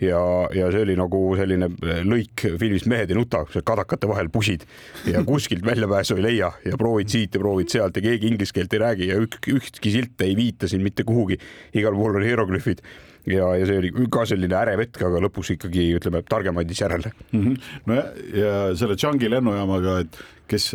[0.00, 0.20] ja,
[0.54, 4.66] ja see oli nagu selline eh, lõik filmist Mehed ei nuta, kadakate vahel pusid
[5.08, 8.76] ja kuskilt väljapääsu ei leia ja proovid siit ja proovid sealt ja keegi inglise keelt
[8.76, 11.38] ei räägi ja ük, ühtki silt ei viita siin mitte kuhugi.
[11.74, 12.82] igal pool on hieroglüüfid
[13.26, 17.12] ja, ja see oli ka selline ärev hetk, aga lõpuks ikkagi ütleme, targem andis järele
[17.30, 17.40] mm.
[17.40, 17.56] -hmm.
[17.86, 18.06] no ja,
[18.42, 20.74] ja selle Changi lennujaamaga, et kes,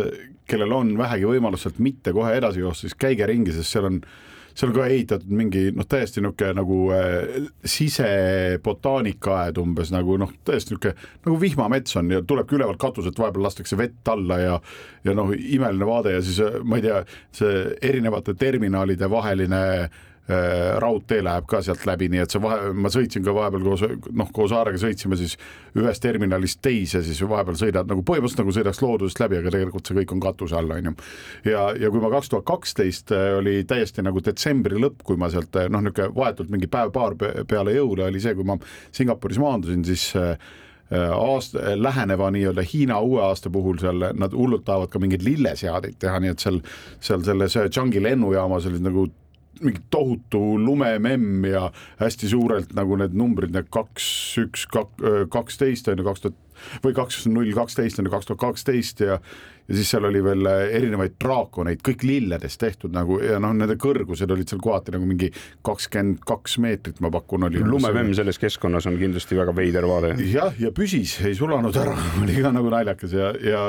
[0.50, 4.02] kellel on vähegi võimalus sealt mitte kohe edasi joosta, siis käige ringi, sest seal on
[4.56, 10.96] seal ka ehitatud mingi noh, täiesti niisugune nagu äh, sisebotaanikaaed umbes nagu noh, täiesti niisugune
[11.26, 14.62] nagu vihmamets on ja tulebki ülevalt katuselt, vahepeal lastakse vett alla ja
[15.08, 17.04] ja noh, imeline vaade ja siis ma ei tea,
[17.36, 20.11] see erinevate terminalide vaheline äh, Äh,
[20.82, 23.84] raudtee läheb ka sealt läbi, nii et see vahe, ma sõitsin ka vahepeal koos
[24.18, 25.36] noh, koos Aarega sõitsime siis
[25.78, 30.00] ühest terminalist teise, siis vahepeal sõidad nagu põhimõtteliselt nagu sõidaks loodusest läbi, aga tegelikult see
[30.02, 30.96] kõik on katuse all, on ju.
[31.52, 35.32] ja, ja kui ma kaks tuhat kaksteist äh, oli täiesti nagu detsembri lõpp, kui ma
[35.34, 38.58] sealt äh, noh, niisugune vahetult mingi päev-paar peale jõule oli see, kui ma
[38.96, 40.12] Singapuris maandusin, siis
[40.92, 46.20] aasta, läheneva nii-öelda Hiina uue aasta puhul seal nad hullult tahavad ka mingeid lilleseadeid teha,
[46.20, 46.60] nii et seal,
[47.00, 49.08] seal selles Changi lennujaamas olid nagu
[49.62, 51.68] mingi tohutu lumememm ja
[52.00, 54.08] hästi suurelt nagu need numbrid, need kaks,
[54.42, 54.68] üks,
[55.32, 56.40] kaksteist on ju, kaks tuhat
[56.84, 59.20] või kaks null kaksteist on ju kaks tuhat kaksteist ja
[59.72, 64.32] ja siis seal oli veel erinevaid draakoneid, kõik lilledest tehtud nagu ja noh, nende kõrgused
[64.34, 65.30] olid seal kohati nagu mingi
[65.66, 67.62] kakskümmend kaks meetrit, ma pakun, oli.
[67.64, 70.16] lumememm selles keskkonnas on kindlasti väga veider vaade.
[70.28, 73.66] jah, ja püsis, ei sulanud ära oli ka nagu naljakas ja, ja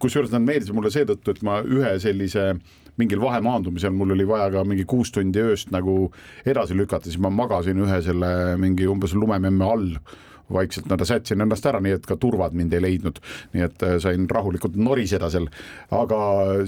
[0.00, 2.54] kusjuures nad meeldisid mulle seetõttu, et ma ühe sellise
[2.98, 6.08] mingil vahemaandumisel mul oli vaja ka mingi kuus tundi ööst nagu
[6.48, 9.92] edasi lükata, siis ma magasin ühe selle mingi umbes lumememme all
[10.52, 13.20] vaikselt nii-öelda sätsin ennast ära, nii et ka turvad mind ei leidnud.
[13.54, 15.48] nii et äh, sain rahulikult noriseda seal.
[15.94, 16.20] aga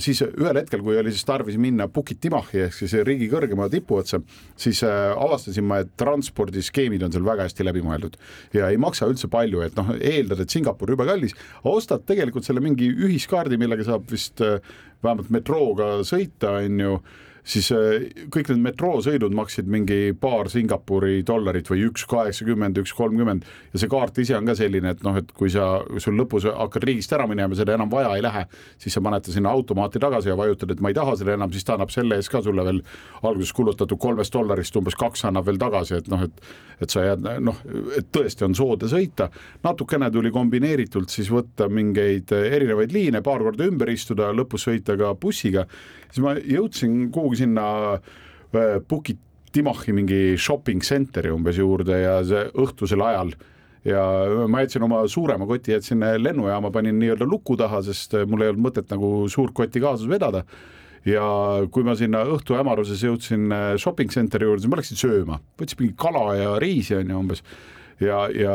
[0.02, 4.00] siis ühel hetkel, kui oli siis tarvis minna Bukit Timahi ehk siis riigi kõrgema tipu
[4.00, 4.20] otsa,
[4.56, 8.18] siis äh, avastasin ma, et transpordiskeemid on seal väga hästi läbi mõeldud
[8.56, 12.62] ja ei maksa üldse palju, et noh, eeldad, et Singapur jube kallis, ostad tegelikult selle
[12.64, 14.60] mingi ühiskaardi, millega saab vist äh,
[15.02, 17.00] vähemalt metrooga sõita, on ju
[17.44, 23.46] siis äh, kõik need metroosõidud maksid mingi paar Singapuri dollarit või üks kaheksakümmend, üks kolmkümmend.
[23.74, 26.86] Ja see kaart ise on ka selline, et noh, et kui sa, sul lõpus hakkad
[26.88, 28.46] riigist ära minema, seda enam vaja ei lähe,
[28.80, 31.52] siis sa paned ta sinna automaati tagasi ja vajutad, et ma ei taha seda enam,
[31.54, 32.82] siis ta annab selle eest ka sulle veel
[33.22, 36.44] alguses kulutatud kolmest dollarist umbes kaks annab veel tagasi, et noh, et
[36.80, 37.58] et sa jääd noh,
[37.98, 39.28] et tõesti on soodne sõita,
[39.64, 45.12] natukene tuli kombineeritult siis võtta mingeid erinevaid liine, paar korda ümber istuda, lõpus sõita ka
[45.20, 45.66] bussiga,
[46.08, 47.66] siis ma jõudsin kuhugi sinna
[48.88, 53.32] Bukit äh, Timahi mingi shopping center'i umbes juurde ja see õhtusel ajal.
[53.82, 54.02] Ja
[54.50, 58.66] ma jätsin oma suurema koti, jätsin lennujaama, panin nii-öelda luku taha, sest mul ei olnud
[58.68, 60.44] mõtet nagu suurt kotti kaasas vedada.
[61.08, 61.24] ja
[61.72, 65.78] kui ma sinna õhtu hämaruses jõudsin äh, shopping center'i juurde, siis ma läksin sööma, võtsin
[65.80, 67.42] mingi kala ja riisi on ju umbes.
[68.00, 68.54] Ja, ja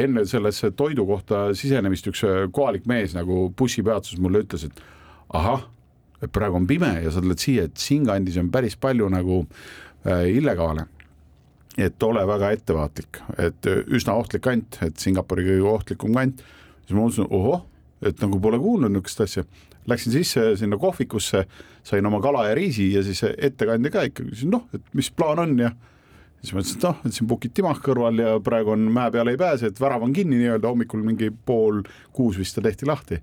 [0.00, 4.82] enne sellesse toidu kohta sisenemist üks kohalik mees nagu bussipeatuses mulle ütles, et
[5.28, 5.68] ahah,
[6.22, 9.42] et praegu on pime ja sa tuled siia, et siinkandis on päris palju nagu
[10.06, 10.86] äh, illegaale.
[11.78, 16.42] et ole väga ettevaatlik, et äh, üsna ohtlik kant, et Singapuri kõige ohtlikum kant.
[16.86, 17.62] siis ma mõtlesin, ohoh,
[18.02, 19.44] et nagu pole kuulnud niisugust asja.
[19.88, 21.46] Läksin sisse sinna kohvikusse,
[21.86, 25.38] sain oma kala ja riisi ja siis ettekandja ka ikka küsis, noh, et mis plaan
[25.38, 25.70] on ja
[26.42, 29.32] siis ma ütlesin, et noh, et siin Pukit Timah kõrval ja praegu on mäe peale
[29.32, 31.80] ei pääse, et värav on kinni nii-öelda hommikul mingi pool
[32.12, 33.22] kuus vist ta tehti lahti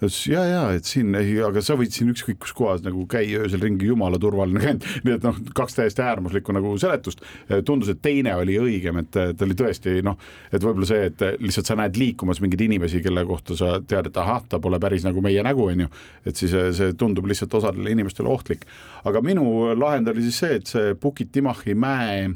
[0.00, 3.42] ta ütles ja, ja et siin, aga sa võid siin ükskõik kus kohas nagu käia
[3.44, 7.22] öösel ringi, jumala turvaline käinud, nii et noh, kaks täiesti äärmuslikku nagu seletust.
[7.64, 10.18] tundus, et teine oli õigem, et ta oli tõesti noh,
[10.52, 14.20] et võib-olla see, et lihtsalt sa näed liikumas mingeid inimesi, kelle kohta sa tead, et
[14.20, 15.92] ahah, ta pole päris nagu meie nägu, on ju.
[16.26, 18.66] et siis see tundub lihtsalt osadele inimestele ohtlik.
[19.04, 22.28] aga minu lahend oli siis see, et see Pukit Timahi mäe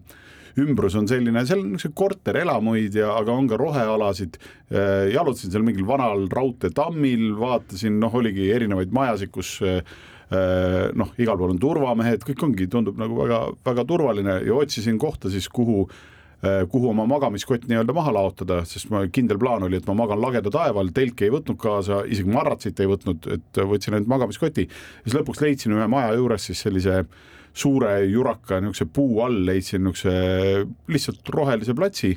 [0.63, 4.39] ümbrus on selline, seal on niisugused korterelamuid ja, aga on ka rohealasid.
[4.71, 9.83] Äh, jalutasin seal mingil vanal raudteetammil, vaatasin, noh, oligi erinevaid majasid, kus äh,
[10.97, 15.49] noh, igal pool on turvamehed, kõik ongi, tundub nagu väga-väga turvaline ja otsisin kohta siis,
[15.51, 19.97] kuhu äh, kuhu oma magamiskott nii-öelda maha laotada, sest ma kindel plaan oli, et ma
[20.05, 24.69] magan lageda taeval, telki ei võtnud kaasa, isegi madratsit ei võtnud, et võtsin ainult magamiskoti.
[25.03, 29.83] siis lõpuks leidsin ühe maja juures siis sellise äh, suure juraka niisuguse puu all leidsin
[29.85, 32.13] niisuguse lihtsalt rohelise platsi,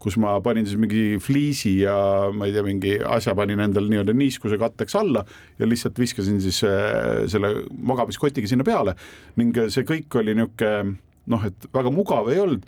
[0.00, 1.94] kus ma panin siis mingi fliisi ja
[2.32, 5.24] ma ei tea, mingi asja panin endale nii-öelda niiskuse katteks alla
[5.58, 8.96] ja lihtsalt viskasin siis äh, selle magamiskotiga sinna peale
[9.40, 10.96] ning see kõik oli niisugune
[11.30, 12.64] noh, et väga mugav ei olnud.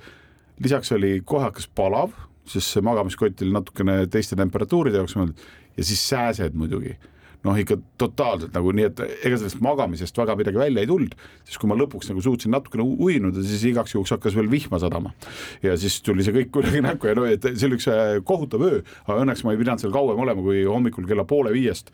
[0.62, 2.12] lisaks oli kohe hakkas palav,
[2.46, 5.40] sest see magamiskott oli natukene teiste temperatuuride jaoks mõeldud
[5.76, 6.94] ja siis sääsed muidugi
[7.46, 11.16] noh, ikka totaalselt nagu nii, et ega sellest magamisest väga midagi välja ei tulnud,
[11.48, 15.14] siis kui ma lõpuks nagu suutsin natukene uinuda, siis igaks juhuks hakkas veel vihma sadama.
[15.62, 18.64] ja siis tuli see kõik kuidagi näkku ja no et see oli üks äh, kohutav
[18.66, 21.92] öö, aga õnneks ma ei pidanud seal kauem olema, kui hommikul kella poole viiest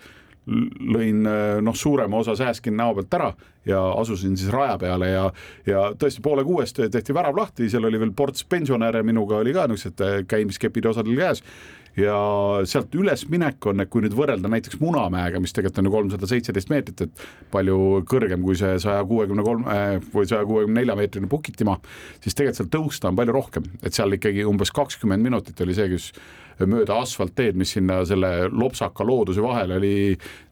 [0.48, 3.32] lõin äh, noh, suurema osa sääskin näo pealt ära
[3.68, 5.24] ja asusin siis raja peale ja,
[5.68, 9.66] ja tõesti poole kuuest tehti värav lahti, seal oli veel ports pensionäre, minuga oli ka
[9.68, 11.44] niisugused äh, käimiskepid osadel käes
[11.98, 12.18] ja
[12.68, 17.04] sealt ülesminek on, kui nüüd võrrelda näiteks Munamäega, mis tegelikult on ju kolmsada seitseteist meetrit,
[17.06, 19.78] et palju kõrgem kui see saja kuuekümne kolme
[20.14, 21.78] või saja kuuekümne nelja meetrine Pukitimaa,
[22.22, 25.90] siis tegelikult seal tõusta on palju rohkem, et seal ikkagi umbes kakskümmend minutit oli see,
[25.94, 26.12] kus
[26.66, 29.94] mööda asfaltteed, mis sinna selle lopsaka looduse vahele oli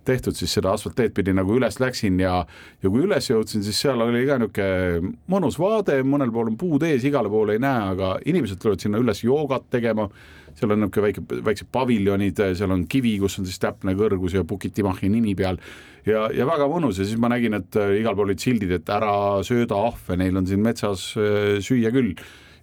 [0.07, 2.39] tehtud, siis seda asfaltteed pidi nagu üles läksin ja
[2.83, 6.87] ja kui üles jõudsin, siis seal oli ka niisugune mõnus vaade, mõnel pool on puud
[6.87, 10.07] ees, igale poole ei näe, aga inimesed tulevad sinna üles joogat tegema
[10.57, 14.47] seal on niisugune väike, väiksed paviljonid, seal on kivi, kus on siis täpne kõrgus ja
[14.49, 15.61] Pukitimahi nimi peal.
[16.07, 19.43] Ja, ja väga mõnus ja siis ma nägin, et igal pool olid sildid, et ära
[19.47, 22.15] sööda ahve, neil on siin metsas äh, süüa küll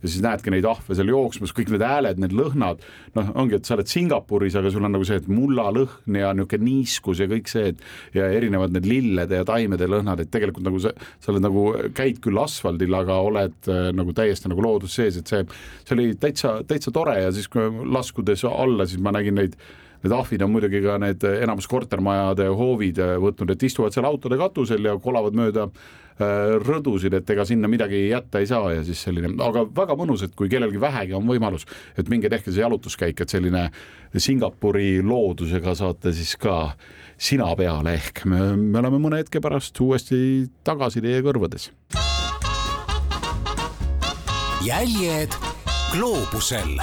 [0.04, 2.84] ja siis näedki neid ahve seal jooksmas, kõik need hääled, need lõhnad,
[3.16, 6.68] noh, ongi, et sa oled Singapuris, aga sul on nagu see, et mullalõhn ja niisugune
[6.68, 10.82] niiskus ja kõik see, et ja erinevad need lillede ja taimede lõhnad, et tegelikult nagu
[10.84, 10.92] sa,
[11.24, 15.32] sa oled nagu, käid küll asfaldil, aga oled äh, nagu täiesti nagu loodus sees, et
[15.32, 15.46] see,
[15.84, 19.58] see oli täitsa, täitsa tore ja siis, kui laskudes alla, siis ma nägin neid
[20.04, 24.92] need ahvid on muidugi ka need enamus kortermajade hoovid võtnud, et istuvad seal autode katusel
[24.92, 25.70] ja kolavad mööda
[26.22, 30.22] Äh, rõdusid, et ega sinna midagi jätta ei saa ja siis selline, aga väga mõnus,
[30.22, 31.66] et kui kellelgi vähegi on võimalus,
[31.98, 33.63] et minge tehke see jalutuskäik, et selline
[34.13, 36.76] Singapuri loodusega saate siis ka
[37.18, 41.72] sina peale ehk me, me oleme mõne hetke pärast uuesti tagasi teie kõrvades.
[44.62, 45.34] jäljed
[45.96, 46.78] gloobusel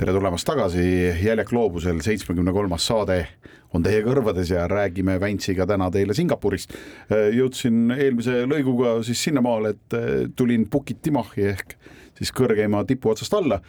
[0.00, 0.82] tere tulemast tagasi,
[1.22, 3.18] Jäljak gloobusel seitsmekümne kolmas saade
[3.76, 6.72] on teie kõrvades ja räägime Väntsiga täna teile Singapurist.
[7.36, 11.76] jõudsin eelmise lõiguga siis sinnamaale, et tulin Pukit Timahi ehk
[12.22, 13.60] siis kõrgeima tipu otsast alla.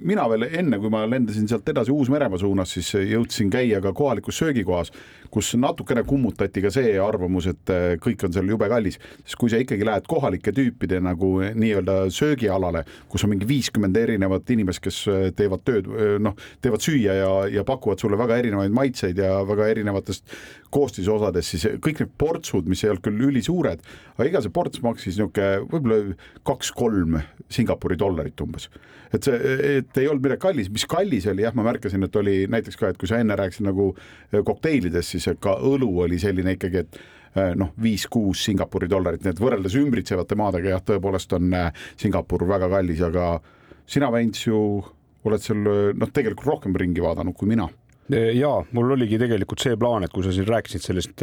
[0.00, 4.38] mina veel enne, kui ma lendasin sealt edasi Uus-Meremaa suunas, siis jõudsin käia ka kohalikus
[4.38, 4.92] söögikohas,
[5.32, 7.72] kus natukene kummutati ka see arvamus, et
[8.04, 12.84] kõik on seal jube kallis, sest kui sa ikkagi lähed kohalike tüüpide nagu nii-öelda söögialale,
[13.10, 15.02] kus on mingi viiskümmend erinevat inimest, kes
[15.38, 15.90] teevad tööd,
[16.22, 20.36] noh, teevad süüa ja, ja pakuvad sulle väga erinevaid maitseid ja väga erinevatest
[20.72, 23.82] koostisosadest, siis kõik need portsud, mis ei olnud küll ülisuured,
[24.16, 26.16] aga iga see ports maksis niisugune võib-olla
[26.48, 27.18] kaks-kolm
[27.62, 28.68] Singapuri dollarit umbes.
[29.12, 32.36] et see, et ei olnud midagi kallis, mis kallis oli, jah, ma märkasin, et oli
[32.50, 33.90] näiteks ka, et kui sa enne rääkisid nagu
[34.32, 36.98] kokteilidest, siis ka õlu oli selline ikkagi, et
[37.36, 42.46] eh, noh, viis-kuus Singapuri dollarit, nii et võrreldes ümbritsevate maadega jah, tõepoolest on eh, Singapur
[42.48, 43.36] väga kallis, aga
[43.84, 44.58] sina, Väints, ju
[45.28, 47.68] oled seal noh, tegelikult rohkem ringi vaadanud kui mina.
[48.12, 51.22] Ja mul oligi tegelikult see plaan, et kui sa siin rääkisid sellest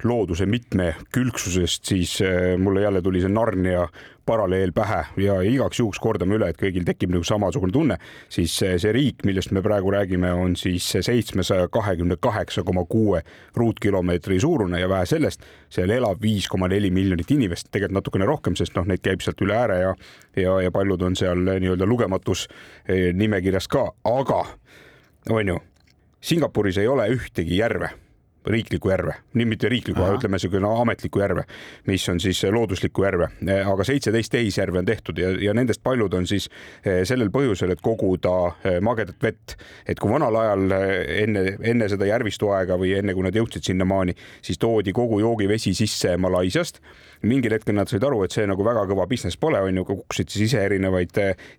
[0.00, 2.14] looduse mitmekülgsusest, siis
[2.58, 3.84] mulle jälle tuli see Narnia
[4.30, 7.98] paralleel pähe ja igaks juhuks kordame üle, et kõigil tekib nagu samasugune tunne,
[8.30, 13.24] siis see riik, millest me praegu räägime, on siis seitsmesaja kahekümne kaheksa koma kuue
[13.58, 18.58] ruutkilomeetri suurune ja vähe sellest, seal elab viis koma neli miljonit inimest, tegelikult natukene rohkem,
[18.58, 19.94] sest noh, neid käib sealt üle ääre ja
[20.36, 22.46] ja, ja paljud on seal nii-öelda lugematus
[22.88, 24.44] eh, nimekirjas ka, aga
[25.30, 25.58] on ju,
[26.20, 27.90] Singapuris ei ole ühtegi järve
[28.46, 31.44] riiklikku järve, nii mitte riiklikku, ütleme niisugune ametlikku järve,
[31.86, 33.28] mis on siis looduslikku järve,
[33.60, 36.48] aga seitseteist tehisjärve on tehtud ja, ja nendest paljud on siis
[36.84, 38.34] eh, sellel põhjusel, et koguda
[38.64, 39.56] eh, magedat vett.
[39.86, 43.70] et kui vanal ajal eh, enne, enne seda järvistu aega või enne kui nad jõudsid
[43.70, 46.80] sinnamaani, siis toodi kogu joogivesi sisse Malaisiast.
[47.22, 50.32] mingil hetkel nad said aru, et see nagu väga kõva business pole, on ju, kukkusid
[50.32, 51.12] siis ise erinevaid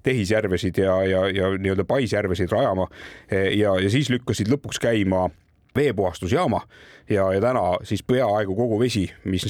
[0.03, 2.87] tehisjärvesid ja, ja, ja nii-öelda paisjärvesid rajama
[3.29, 5.27] ja, ja siis lükkasid lõpuks käima
[5.75, 6.61] veepuhastusjaama.
[7.09, 9.43] Ja, ja täna siis peaaegu kogu vesi, mis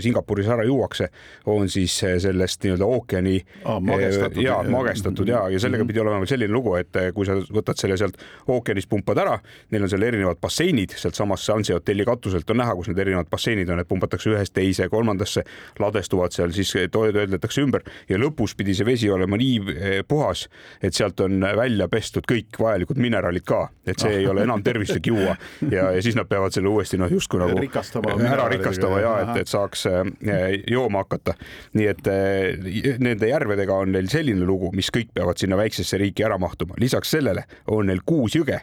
[0.00, 1.06] Singapuris ära juuakse,
[1.48, 4.42] on siis sellest nii-öelda ookeani ah, magestatud.
[4.42, 5.86] ja magestatud ja, ja sellega -hmm.
[5.86, 9.38] pidi olema selline lugu, et kui sa võtad selle sealt ookeanist pumpad ära,
[9.70, 13.68] neil on seal erinevad basseinid sealtsamast Sansi hotelli katuselt on näha, kus need erinevad basseinid
[13.68, 15.44] on, et pumpatakse ühest teise, kolmandasse,
[15.78, 17.84] ladestuvad seal siis töödeldakse ümber.
[18.08, 20.48] Ja lõpus pidi see vesi olema nii eh, puhas,
[20.82, 25.06] et sealt on välja pestud kõik vajalikud mineraalid ka, et see ei ole enam tervislik
[25.06, 25.36] juua
[25.70, 29.42] ja, ja siis nad peavad selle uuesti noh, justkui nagu rikastama, ära rikastama ja et,
[29.42, 31.36] et saaks eh, jooma hakata.
[31.76, 36.26] nii et eh, nende järvedega on neil selline lugu, mis kõik peavad sinna väiksesse riiki
[36.26, 36.78] ära mahtuma.
[36.80, 38.60] lisaks sellele on neil kuus jõge,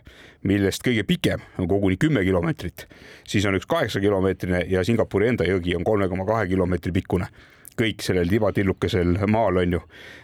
[0.50, 2.88] millest kõige pikem on koguni kümme kilomeetrit,
[3.28, 7.30] siis on üks kaheksa kilomeetrine ja Singapuri enda jõgi on kolme koma kahe kilomeetri pikkune.
[7.74, 9.80] Kõik sellel tibatillukesel maal on ju.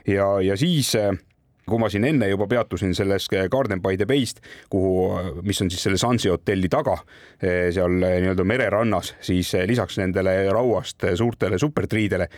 [0.05, 1.15] Ja, ja siis äh,
[1.69, 4.41] kui ma siin enne juba peatusin selles Garden by the Bay'st,
[4.71, 6.97] kuhu, mis on siis selle Sansi hotelli taga,
[7.41, 12.29] eh, seal eh, nii-öelda mererannas, siis eh, lisaks nendele rauast suurtele supertriidele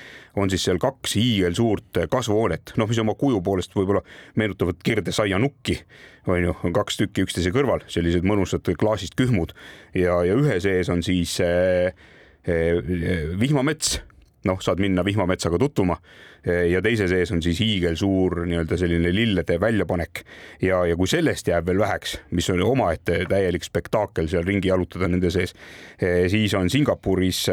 [0.41, 4.03] on siis seal kaks hiigelsuurt kasvuhoonet, noh, mis oma kuju poolest võib-olla
[4.39, 5.79] meenutavad kirdesaia-nukki,
[6.31, 9.55] on ju, on kaks tükki üksteise kõrval, sellised mõnusad klaasist kühmud.
[9.97, 11.37] Ja, ja ühe sees on siis
[13.41, 13.99] vihmamets
[14.49, 15.97] noh, saad minna vihmametsaga tutvuma.
[16.69, 20.23] Ja teise sees on siis hiigelsuur nii-öelda selline lillede väljapanek.
[20.65, 25.11] Ja, ja kui sellest jääb veel väheks, mis on omaette täielik spektaakel seal ringi jalutada
[25.11, 25.53] nende sees,
[26.33, 27.45] siis on Singapuris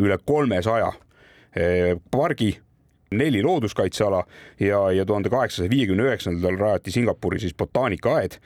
[0.00, 0.92] üle kolmesaja
[2.10, 2.54] pargi
[3.12, 4.24] neli looduskaitseala
[4.60, 8.38] ja, ja tuhande kaheksasaja viiekümne üheksandal rajati Singapuri siis botaanikaaed,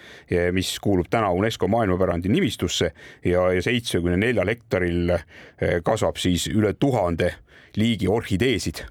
[0.52, 2.92] mis kuulub täna UNESCO maailmapärandi nimistusse
[3.24, 5.16] ja, ja seitsmekümne neljal hektaril
[5.86, 7.34] kasvab siis üle tuhande
[7.76, 8.84] liigi orhideesid.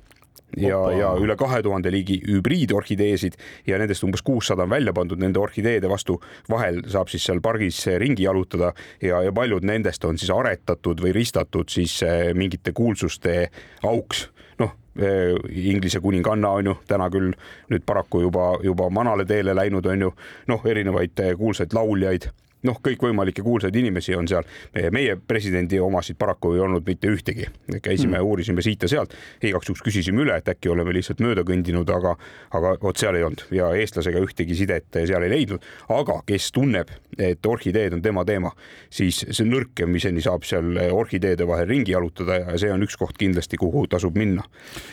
[0.56, 3.34] Ja, ja üle kahe tuhande liigi hübriidorhideesid
[3.68, 6.20] ja nendest umbes kuussada on välja pandud nende orhideede vastu.
[6.50, 8.72] vahel saab siis seal pargis ringi jalutada
[9.02, 13.50] ja, ja paljud nendest on siis aretatud või ristatud siis eh, mingite kuulsuste
[13.84, 14.30] auks.
[14.62, 15.36] Noh, eh,
[15.74, 17.34] Inglise kuninganna on ju täna küll
[17.74, 20.16] nüüd paraku juba, juba manale teele läinud, on ju,
[20.48, 22.32] noh, erinevaid eh, kuulsaid lauljaid
[22.66, 24.44] noh, kõikvõimalikke kuulsaid inimesi on seal.
[24.92, 27.48] meie presidendi omasid paraku ei olnud mitte ühtegi,
[27.82, 29.14] käisime mm., uurisime siit ja sealt,
[29.44, 32.16] igaks juhuks küsisime üle, et äkki oleme lihtsalt mööda kõndinud, aga,
[32.58, 35.64] aga vot seal ei olnud ja eestlasega ühtegi sidet seal ei leidnud.
[35.90, 38.52] aga kes tunneb, et orhideed on tema teema,
[38.90, 43.60] siis see nõrkemiseni saab seal orhideede vahel ringi jalutada ja see on üks koht kindlasti,
[43.62, 44.44] kuhu tasub minna.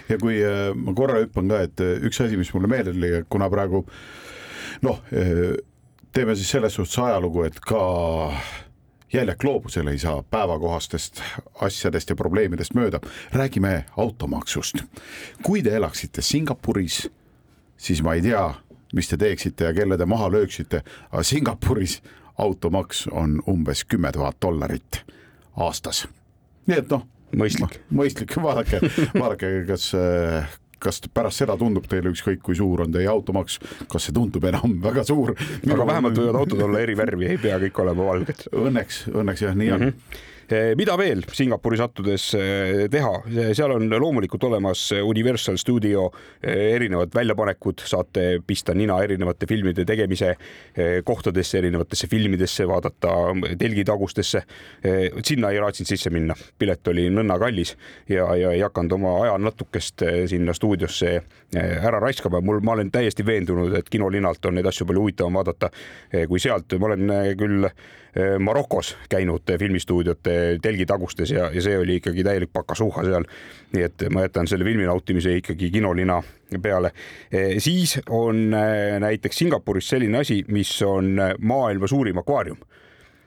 [0.08, 3.12] ja kui äh, ma korra hüppan ka, et äh, üks asi, mis mulle meelde tuli,
[3.32, 3.84] kuna praegu
[4.82, 5.52] noh äh,
[6.12, 8.32] teeme siis selles suhtes ajalugu, et ka
[9.12, 11.22] jälle gloobusel ei saa päevakohastest
[11.60, 13.00] asjadest ja probleemidest mööda.
[13.32, 14.76] räägime automaksust.
[15.42, 17.10] kui te elaksite Singapuris,
[17.76, 18.54] siis ma ei tea,
[18.94, 22.02] mis te teeksite ja kelle te maha lööksite, aga Singapuris
[22.38, 25.04] automaks on umbes kümme tuhat dollarit
[25.56, 26.08] aastas.
[26.66, 27.06] nii et noh,
[27.36, 28.80] mõistlik, mõistlik, vaadake,
[29.18, 29.92] vaadake, kas
[30.82, 33.60] kas pärast seda tundub teile ükskõik kui suur on teie automaks,
[33.92, 35.34] kas see tundub enam väga suur?
[35.36, 38.46] aga vähemalt võivad autod olla eri värvi, ei pea kõik olema valged.
[38.52, 39.88] Õnneks, õnneks jah, nii on mm.
[39.88, 40.31] -hmm Eh,
[40.76, 43.12] mida veel Singapuri sattudes eh, teha,
[43.56, 46.08] seal on loomulikult olemas Universal Studio
[46.42, 50.34] erinevad väljapanekud, saate pista nina erinevate filmide tegemise
[51.06, 53.12] kohtadesse, erinevatesse filmidesse, vaadata
[53.58, 54.42] telgitagustesse.
[55.24, 57.74] sinna ei raatsinud sisse minna, pilet oli nõnna kallis
[58.08, 61.14] ja, ja ei hakanud oma aja natukest sinna stuudiosse
[61.54, 62.40] ära raiskama.
[62.40, 65.70] mul, ma olen täiesti veendunud, et kinolinalt on neid asju palju huvitavam vaadata
[66.28, 66.78] kui sealt.
[66.78, 67.68] ma olen küll
[68.38, 73.24] Marokos käinud filmistuudiote telgitagustes ja, ja see oli ikkagi täielik pakasuhha seal.
[73.72, 76.18] nii et ma jätan selle filmi nautimise ikkagi kinolina
[76.62, 76.92] peale.
[77.32, 82.60] E, siis on e, näiteks Singapuris selline asi, mis on maailma suurim akvaarium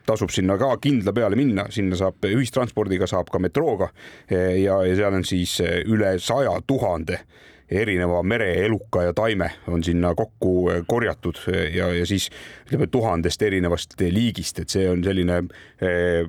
[0.06, 3.88] tasub sinna ka kindla peale minna, sinna saab ühistranspordiga, saab ka metrooga
[4.30, 7.18] ja, ja seal on siis üle saja tuhande
[7.70, 11.40] erineva mereeluka ja taime on sinna kokku korjatud
[11.74, 12.30] ja, ja siis
[12.66, 15.40] ütleme tuhandest erinevast liigist, et see on selline
[15.82, 16.28] eh,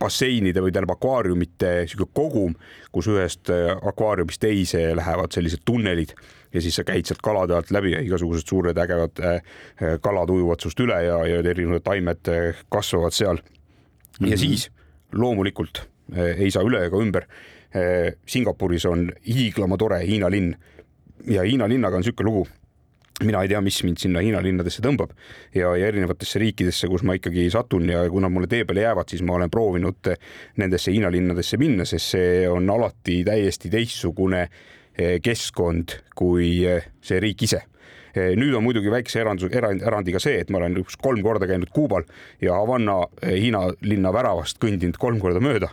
[0.00, 2.54] basseinide või tähendab akvaariumite sihuke kogum,
[2.92, 6.14] kus ühest akvaariumist teise lähevad sellised tunnelid
[6.54, 9.54] ja siis sa käid sealt kalade alt läbi ja igasugused suured ägevad eh,
[10.02, 13.38] kalad ujuvad sinust üle ja, ja erinevad taimed eh, kasvavad seal.
[13.38, 14.36] ja mm -hmm.
[14.36, 14.70] siis
[15.12, 15.86] loomulikult
[16.16, 17.59] ei saa üle ega ümber Eh,
[18.26, 20.54] Singapuris on hiiglama tore Hiina linn.
[21.30, 22.48] Ja Hiina linnaga on niisugune lugu.
[23.24, 25.10] Mina ei tea, mis mind sinna Hiina linnadesse tõmbab.
[25.54, 29.20] Ja, ja erinevatesse riikidesse, kus ma ikkagi satun ja kuna mulle tee peale jäävad, siis
[29.26, 30.08] ma olen proovinud
[30.60, 37.20] nendesse Hiina linnadesse minna, sest see on alati täiesti teistsugune eh, keskkond kui eh, see
[37.20, 37.66] riik ise.
[38.10, 41.70] Nüüd on muidugi väikse erand, erand, erandiga see, et ma olen üks kolm korda käinud
[41.70, 42.08] Kuubal
[42.42, 45.68] ja Havana Hiina linna väravast kõndinud kolm korda mööda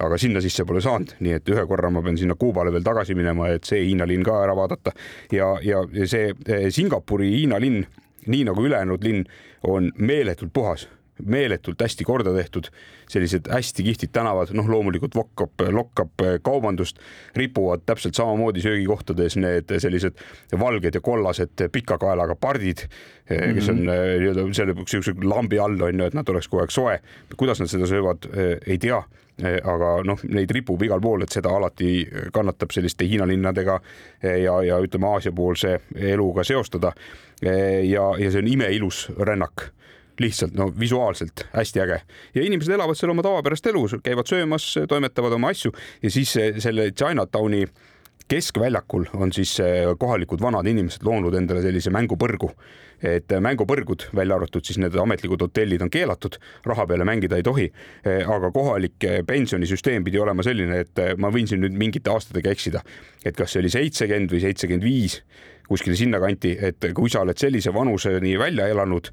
[0.00, 3.16] aga sinna sisse pole saanud, nii et ühe korra ma pean sinna Kuubale veel tagasi
[3.18, 4.94] minema, et see Hiina linn ka ära vaadata
[5.32, 7.84] ja, ja see eh, Singapuri Hiina linn,
[8.26, 9.24] nii nagu ülejäänud linn,
[9.68, 10.88] on meeletult puhas
[11.26, 12.68] meeletult hästi korda tehtud,
[13.10, 16.98] sellised hästi kihvtid tänavad, noh, loomulikult vokkab, lokkab kaubandust,
[17.36, 20.18] ripuvad täpselt samamoodi söögikohtades need sellised
[20.58, 22.86] valged ja kollased pika kaelaga pardid,
[23.28, 24.18] kes on -hmm.
[24.18, 26.98] nii-öelda selle niisuguse lambi all on ju, et nad oleks kogu aeg soe.
[27.36, 28.26] kuidas nad seda söövad,
[28.66, 33.26] ei tea Eh, aga noh, neid ripub igal pool, et seda alati kannatab selliste Hiina
[33.28, 33.78] linnadega
[34.22, 35.78] eh, ja, ja ütleme, Aasia-poolse
[36.12, 36.92] eluga seostada.
[37.42, 39.70] Eh, ja, ja see on imeilus rännak
[40.20, 41.96] lihtsalt no visuaalselt hästi äge
[42.34, 45.72] ja inimesed elavad seal oma tavapärast elu, käivad söömas, toimetavad oma asju
[46.02, 47.64] ja siis selle Chinatowni
[48.32, 49.58] keskväljakul on siis
[50.00, 52.48] kohalikud vanad inimesed loonud endale sellise mängupõrgu
[53.02, 57.66] et mängupõrgud, välja arvatud siis need ametlikud hotellid on keelatud, raha peale mängida ei tohi.
[58.04, 62.82] aga kohalik pensionisüsteem pidi olema selline, et ma võin siin nüüd mingite aastatega eksida,
[63.24, 65.20] et kas see oli seitsekümmend või seitsekümmend viis
[65.68, 69.08] kuskile sinnakanti, et kui sa oled sellise vanuseni välja elanud,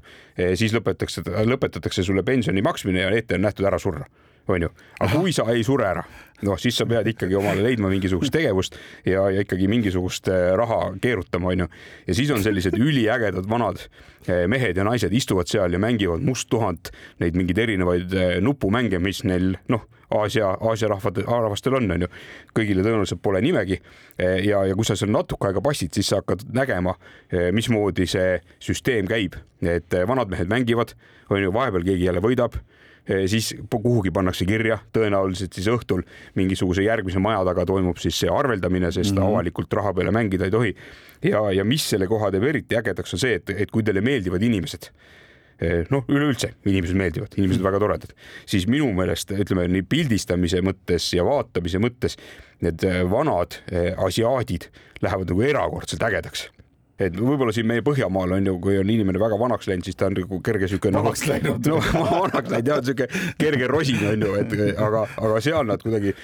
[0.54, 4.06] siis lõpetatakse, lõpetatakse sulle pensioni maksmine ja ette on nähtud ära surra
[4.48, 4.70] onju.
[5.00, 6.04] aga kui sa ei sure ära,
[6.46, 10.94] noh, siis sa pead ikkagi omale leidma mingisugust tegevust ja, ja ikkagi mingisugust eh, raha
[11.02, 11.68] keerutama, onju.
[12.06, 13.82] ja siis on sellised üliägedad vanad
[14.26, 19.24] eh, mehed ja naised istuvad seal ja mängivad musttuhant neid mingeid erinevaid eh, nupumänge, mis
[19.28, 22.08] neil noh, Aasia, Aasia rahvad, rahvastel on, onju.
[22.56, 23.76] kõigile tõenäoliselt pole nimegi.
[24.18, 26.96] ja, ja kui sa seal natuke aega passid, siis sa hakkad nägema,
[27.54, 30.96] mismoodi see süsteem käib, et vanad mehed mängivad,
[31.30, 32.58] onju, vahepeal keegi jälle võidab
[33.30, 36.02] siis kuhugi pannakse kirja, tõenäoliselt siis õhtul
[36.38, 39.30] mingisuguse järgmise maja taga toimub siis see arveldamine, sest mm -hmm.
[39.32, 40.74] avalikult raha peale mängida ei tohi.
[41.22, 44.42] ja, ja mis selle koha teeb eriti ägedaks, on see, et, et kui teile meeldivad
[44.42, 44.90] inimesed
[45.60, 48.14] eh, noh, üleüldse inimesed meeldivad, inimesed väga toredad,
[48.46, 52.16] siis minu meelest ütleme nii pildistamise mõttes ja vaatamise mõttes
[52.60, 53.60] need eh, vanad
[53.96, 54.70] asiaadid
[55.02, 56.48] lähevad nagu erakordselt ägedaks
[57.00, 60.10] et võib-olla siin meie Põhjamaal on ju, kui on inimene väga vanaks läinud, siis ta
[60.10, 60.92] on nagu kerge siuke.
[60.92, 61.66] Nagu vanaks läinud.
[61.70, 61.80] no
[62.10, 63.08] vanaks läinud jah, siuke
[63.40, 66.14] kerge rosin on ju, et aga, aga seal nad kuidagi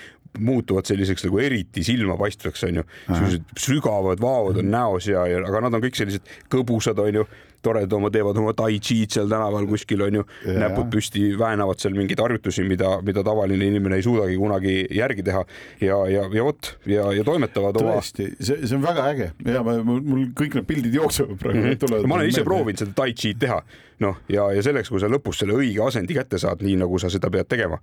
[0.43, 5.78] muutuvad selliseks nagu eriti silmapaistvaks onju, sellised sügavad vaod on näos ja, ja aga nad
[5.78, 7.26] on kõik sellised kõbusad onju
[7.66, 10.24] toredad oma, teevad oma tai chi'd seal tänaval kuskil onju,
[10.61, 15.43] näpud püsti, väänavad seal mingeid harjutusi, mida, mida tavaline inimene ei suudagi kunagi järgi teha.
[15.82, 17.97] Ja, ja, ja vot ja, ja toimetavad oma.
[17.97, 19.30] tõesti, see, see on väga äge.
[19.47, 21.78] Ja ma, mul kõik need pildid jooksevad praegu mm.
[21.80, 22.09] -hmm.
[22.09, 23.62] ma olen ise proovinud seda tai chi'd teha,
[24.05, 27.11] noh, ja, ja selleks, kui sa lõpus selle õige asendi kätte saad, nii nagu sa
[27.12, 27.80] seda pead tegema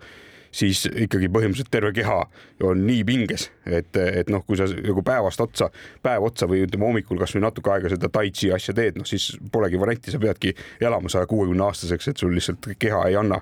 [0.54, 2.20] siis ikkagi põhimõtteliselt terve keha
[2.64, 5.70] on nii pinges, et, et noh, kui sa nagu päevast otsa,
[6.06, 9.32] päev otsa või ütleme hommikul kasvõi natuke aega seda tai chi asja teed, noh siis
[9.51, 13.39] polegi varianti, sa peadki elama saja kuuekümne aastaseks, et sul lihtsalt keha ei anna,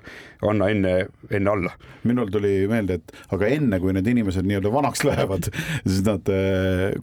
[0.48, 0.94] anna enne,
[1.30, 1.74] enne alla.
[2.08, 5.50] minul tuli meelde, et aga enne kui need inimesed nii-öelda vanaks lähevad,
[5.84, 6.32] siis nad,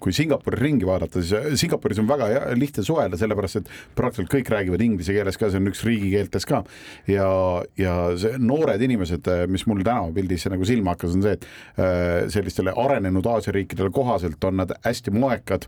[0.02, 4.84] kui Singapuri ringi vaadata, siis Singapuris on väga lihtne suhelda, sellepärast et praktiliselt kõik räägivad
[4.84, 6.64] inglise keeles ka, see on üks riigikeeltes ka
[7.08, 7.30] ja,
[7.80, 11.46] ja see noored inimesed, mis mul täna tänavapildis nagu silma hakkas, on see, et
[11.80, 15.68] äh, sellistele arenenud Aasia riikidele kohaselt on nad hästi moekad.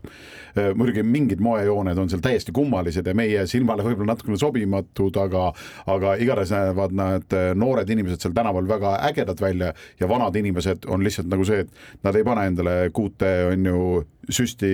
[0.56, 5.50] Äh, muidugi mingid moejooned on seal täiesti kummalised ja meie silmale võib-olla natukene sobimatud, aga,
[5.92, 10.88] aga igatahes näevad nad äh, noored inimesed seal tänaval väga ägedad välja ja vanad inimesed
[10.88, 13.84] on lihtsalt nagu see, et nad ei pane endale kuute, on ju,
[14.30, 14.68] süsti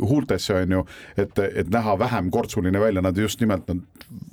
[0.00, 0.82] huultesse, on ju,
[1.18, 3.80] et, et näha vähem kortsuline välja, nad just nimelt, nad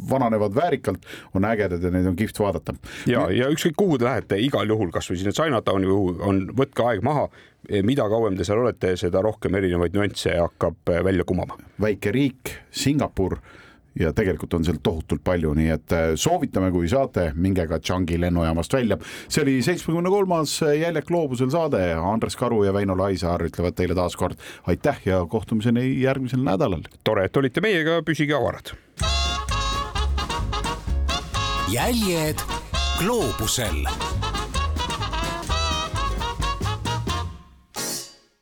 [0.09, 2.75] vananevad väärikalt, on ägedad ja neid on kihvt vaadata.
[3.09, 7.27] ja, ja ükskõik kuhu te lähete, igal juhul kasvõi sinna Chinatowni on, võtke aeg maha,
[7.85, 11.57] mida kauem te seal olete, seda rohkem erinevaid nüansse hakkab välja kumama.
[11.81, 13.39] väike riik, Singapur
[13.99, 18.19] ja tegelikult on seal tohutult palju, nii et äh, soovitame, kui saate, minge ka Changi
[18.21, 18.97] lennujaamast välja.
[19.27, 24.15] see oli seitsmekümne kolmas Jäljak gloobusel saade, Andres Karu ja Väino Laisaar ütlevad teile taas
[24.15, 26.85] kord aitäh ja kohtumiseni järgmisel nädalal.
[27.03, 28.75] tore, et olite meiega, püsige avarad.
[31.69, 32.41] jäljed
[32.99, 33.85] gloobusel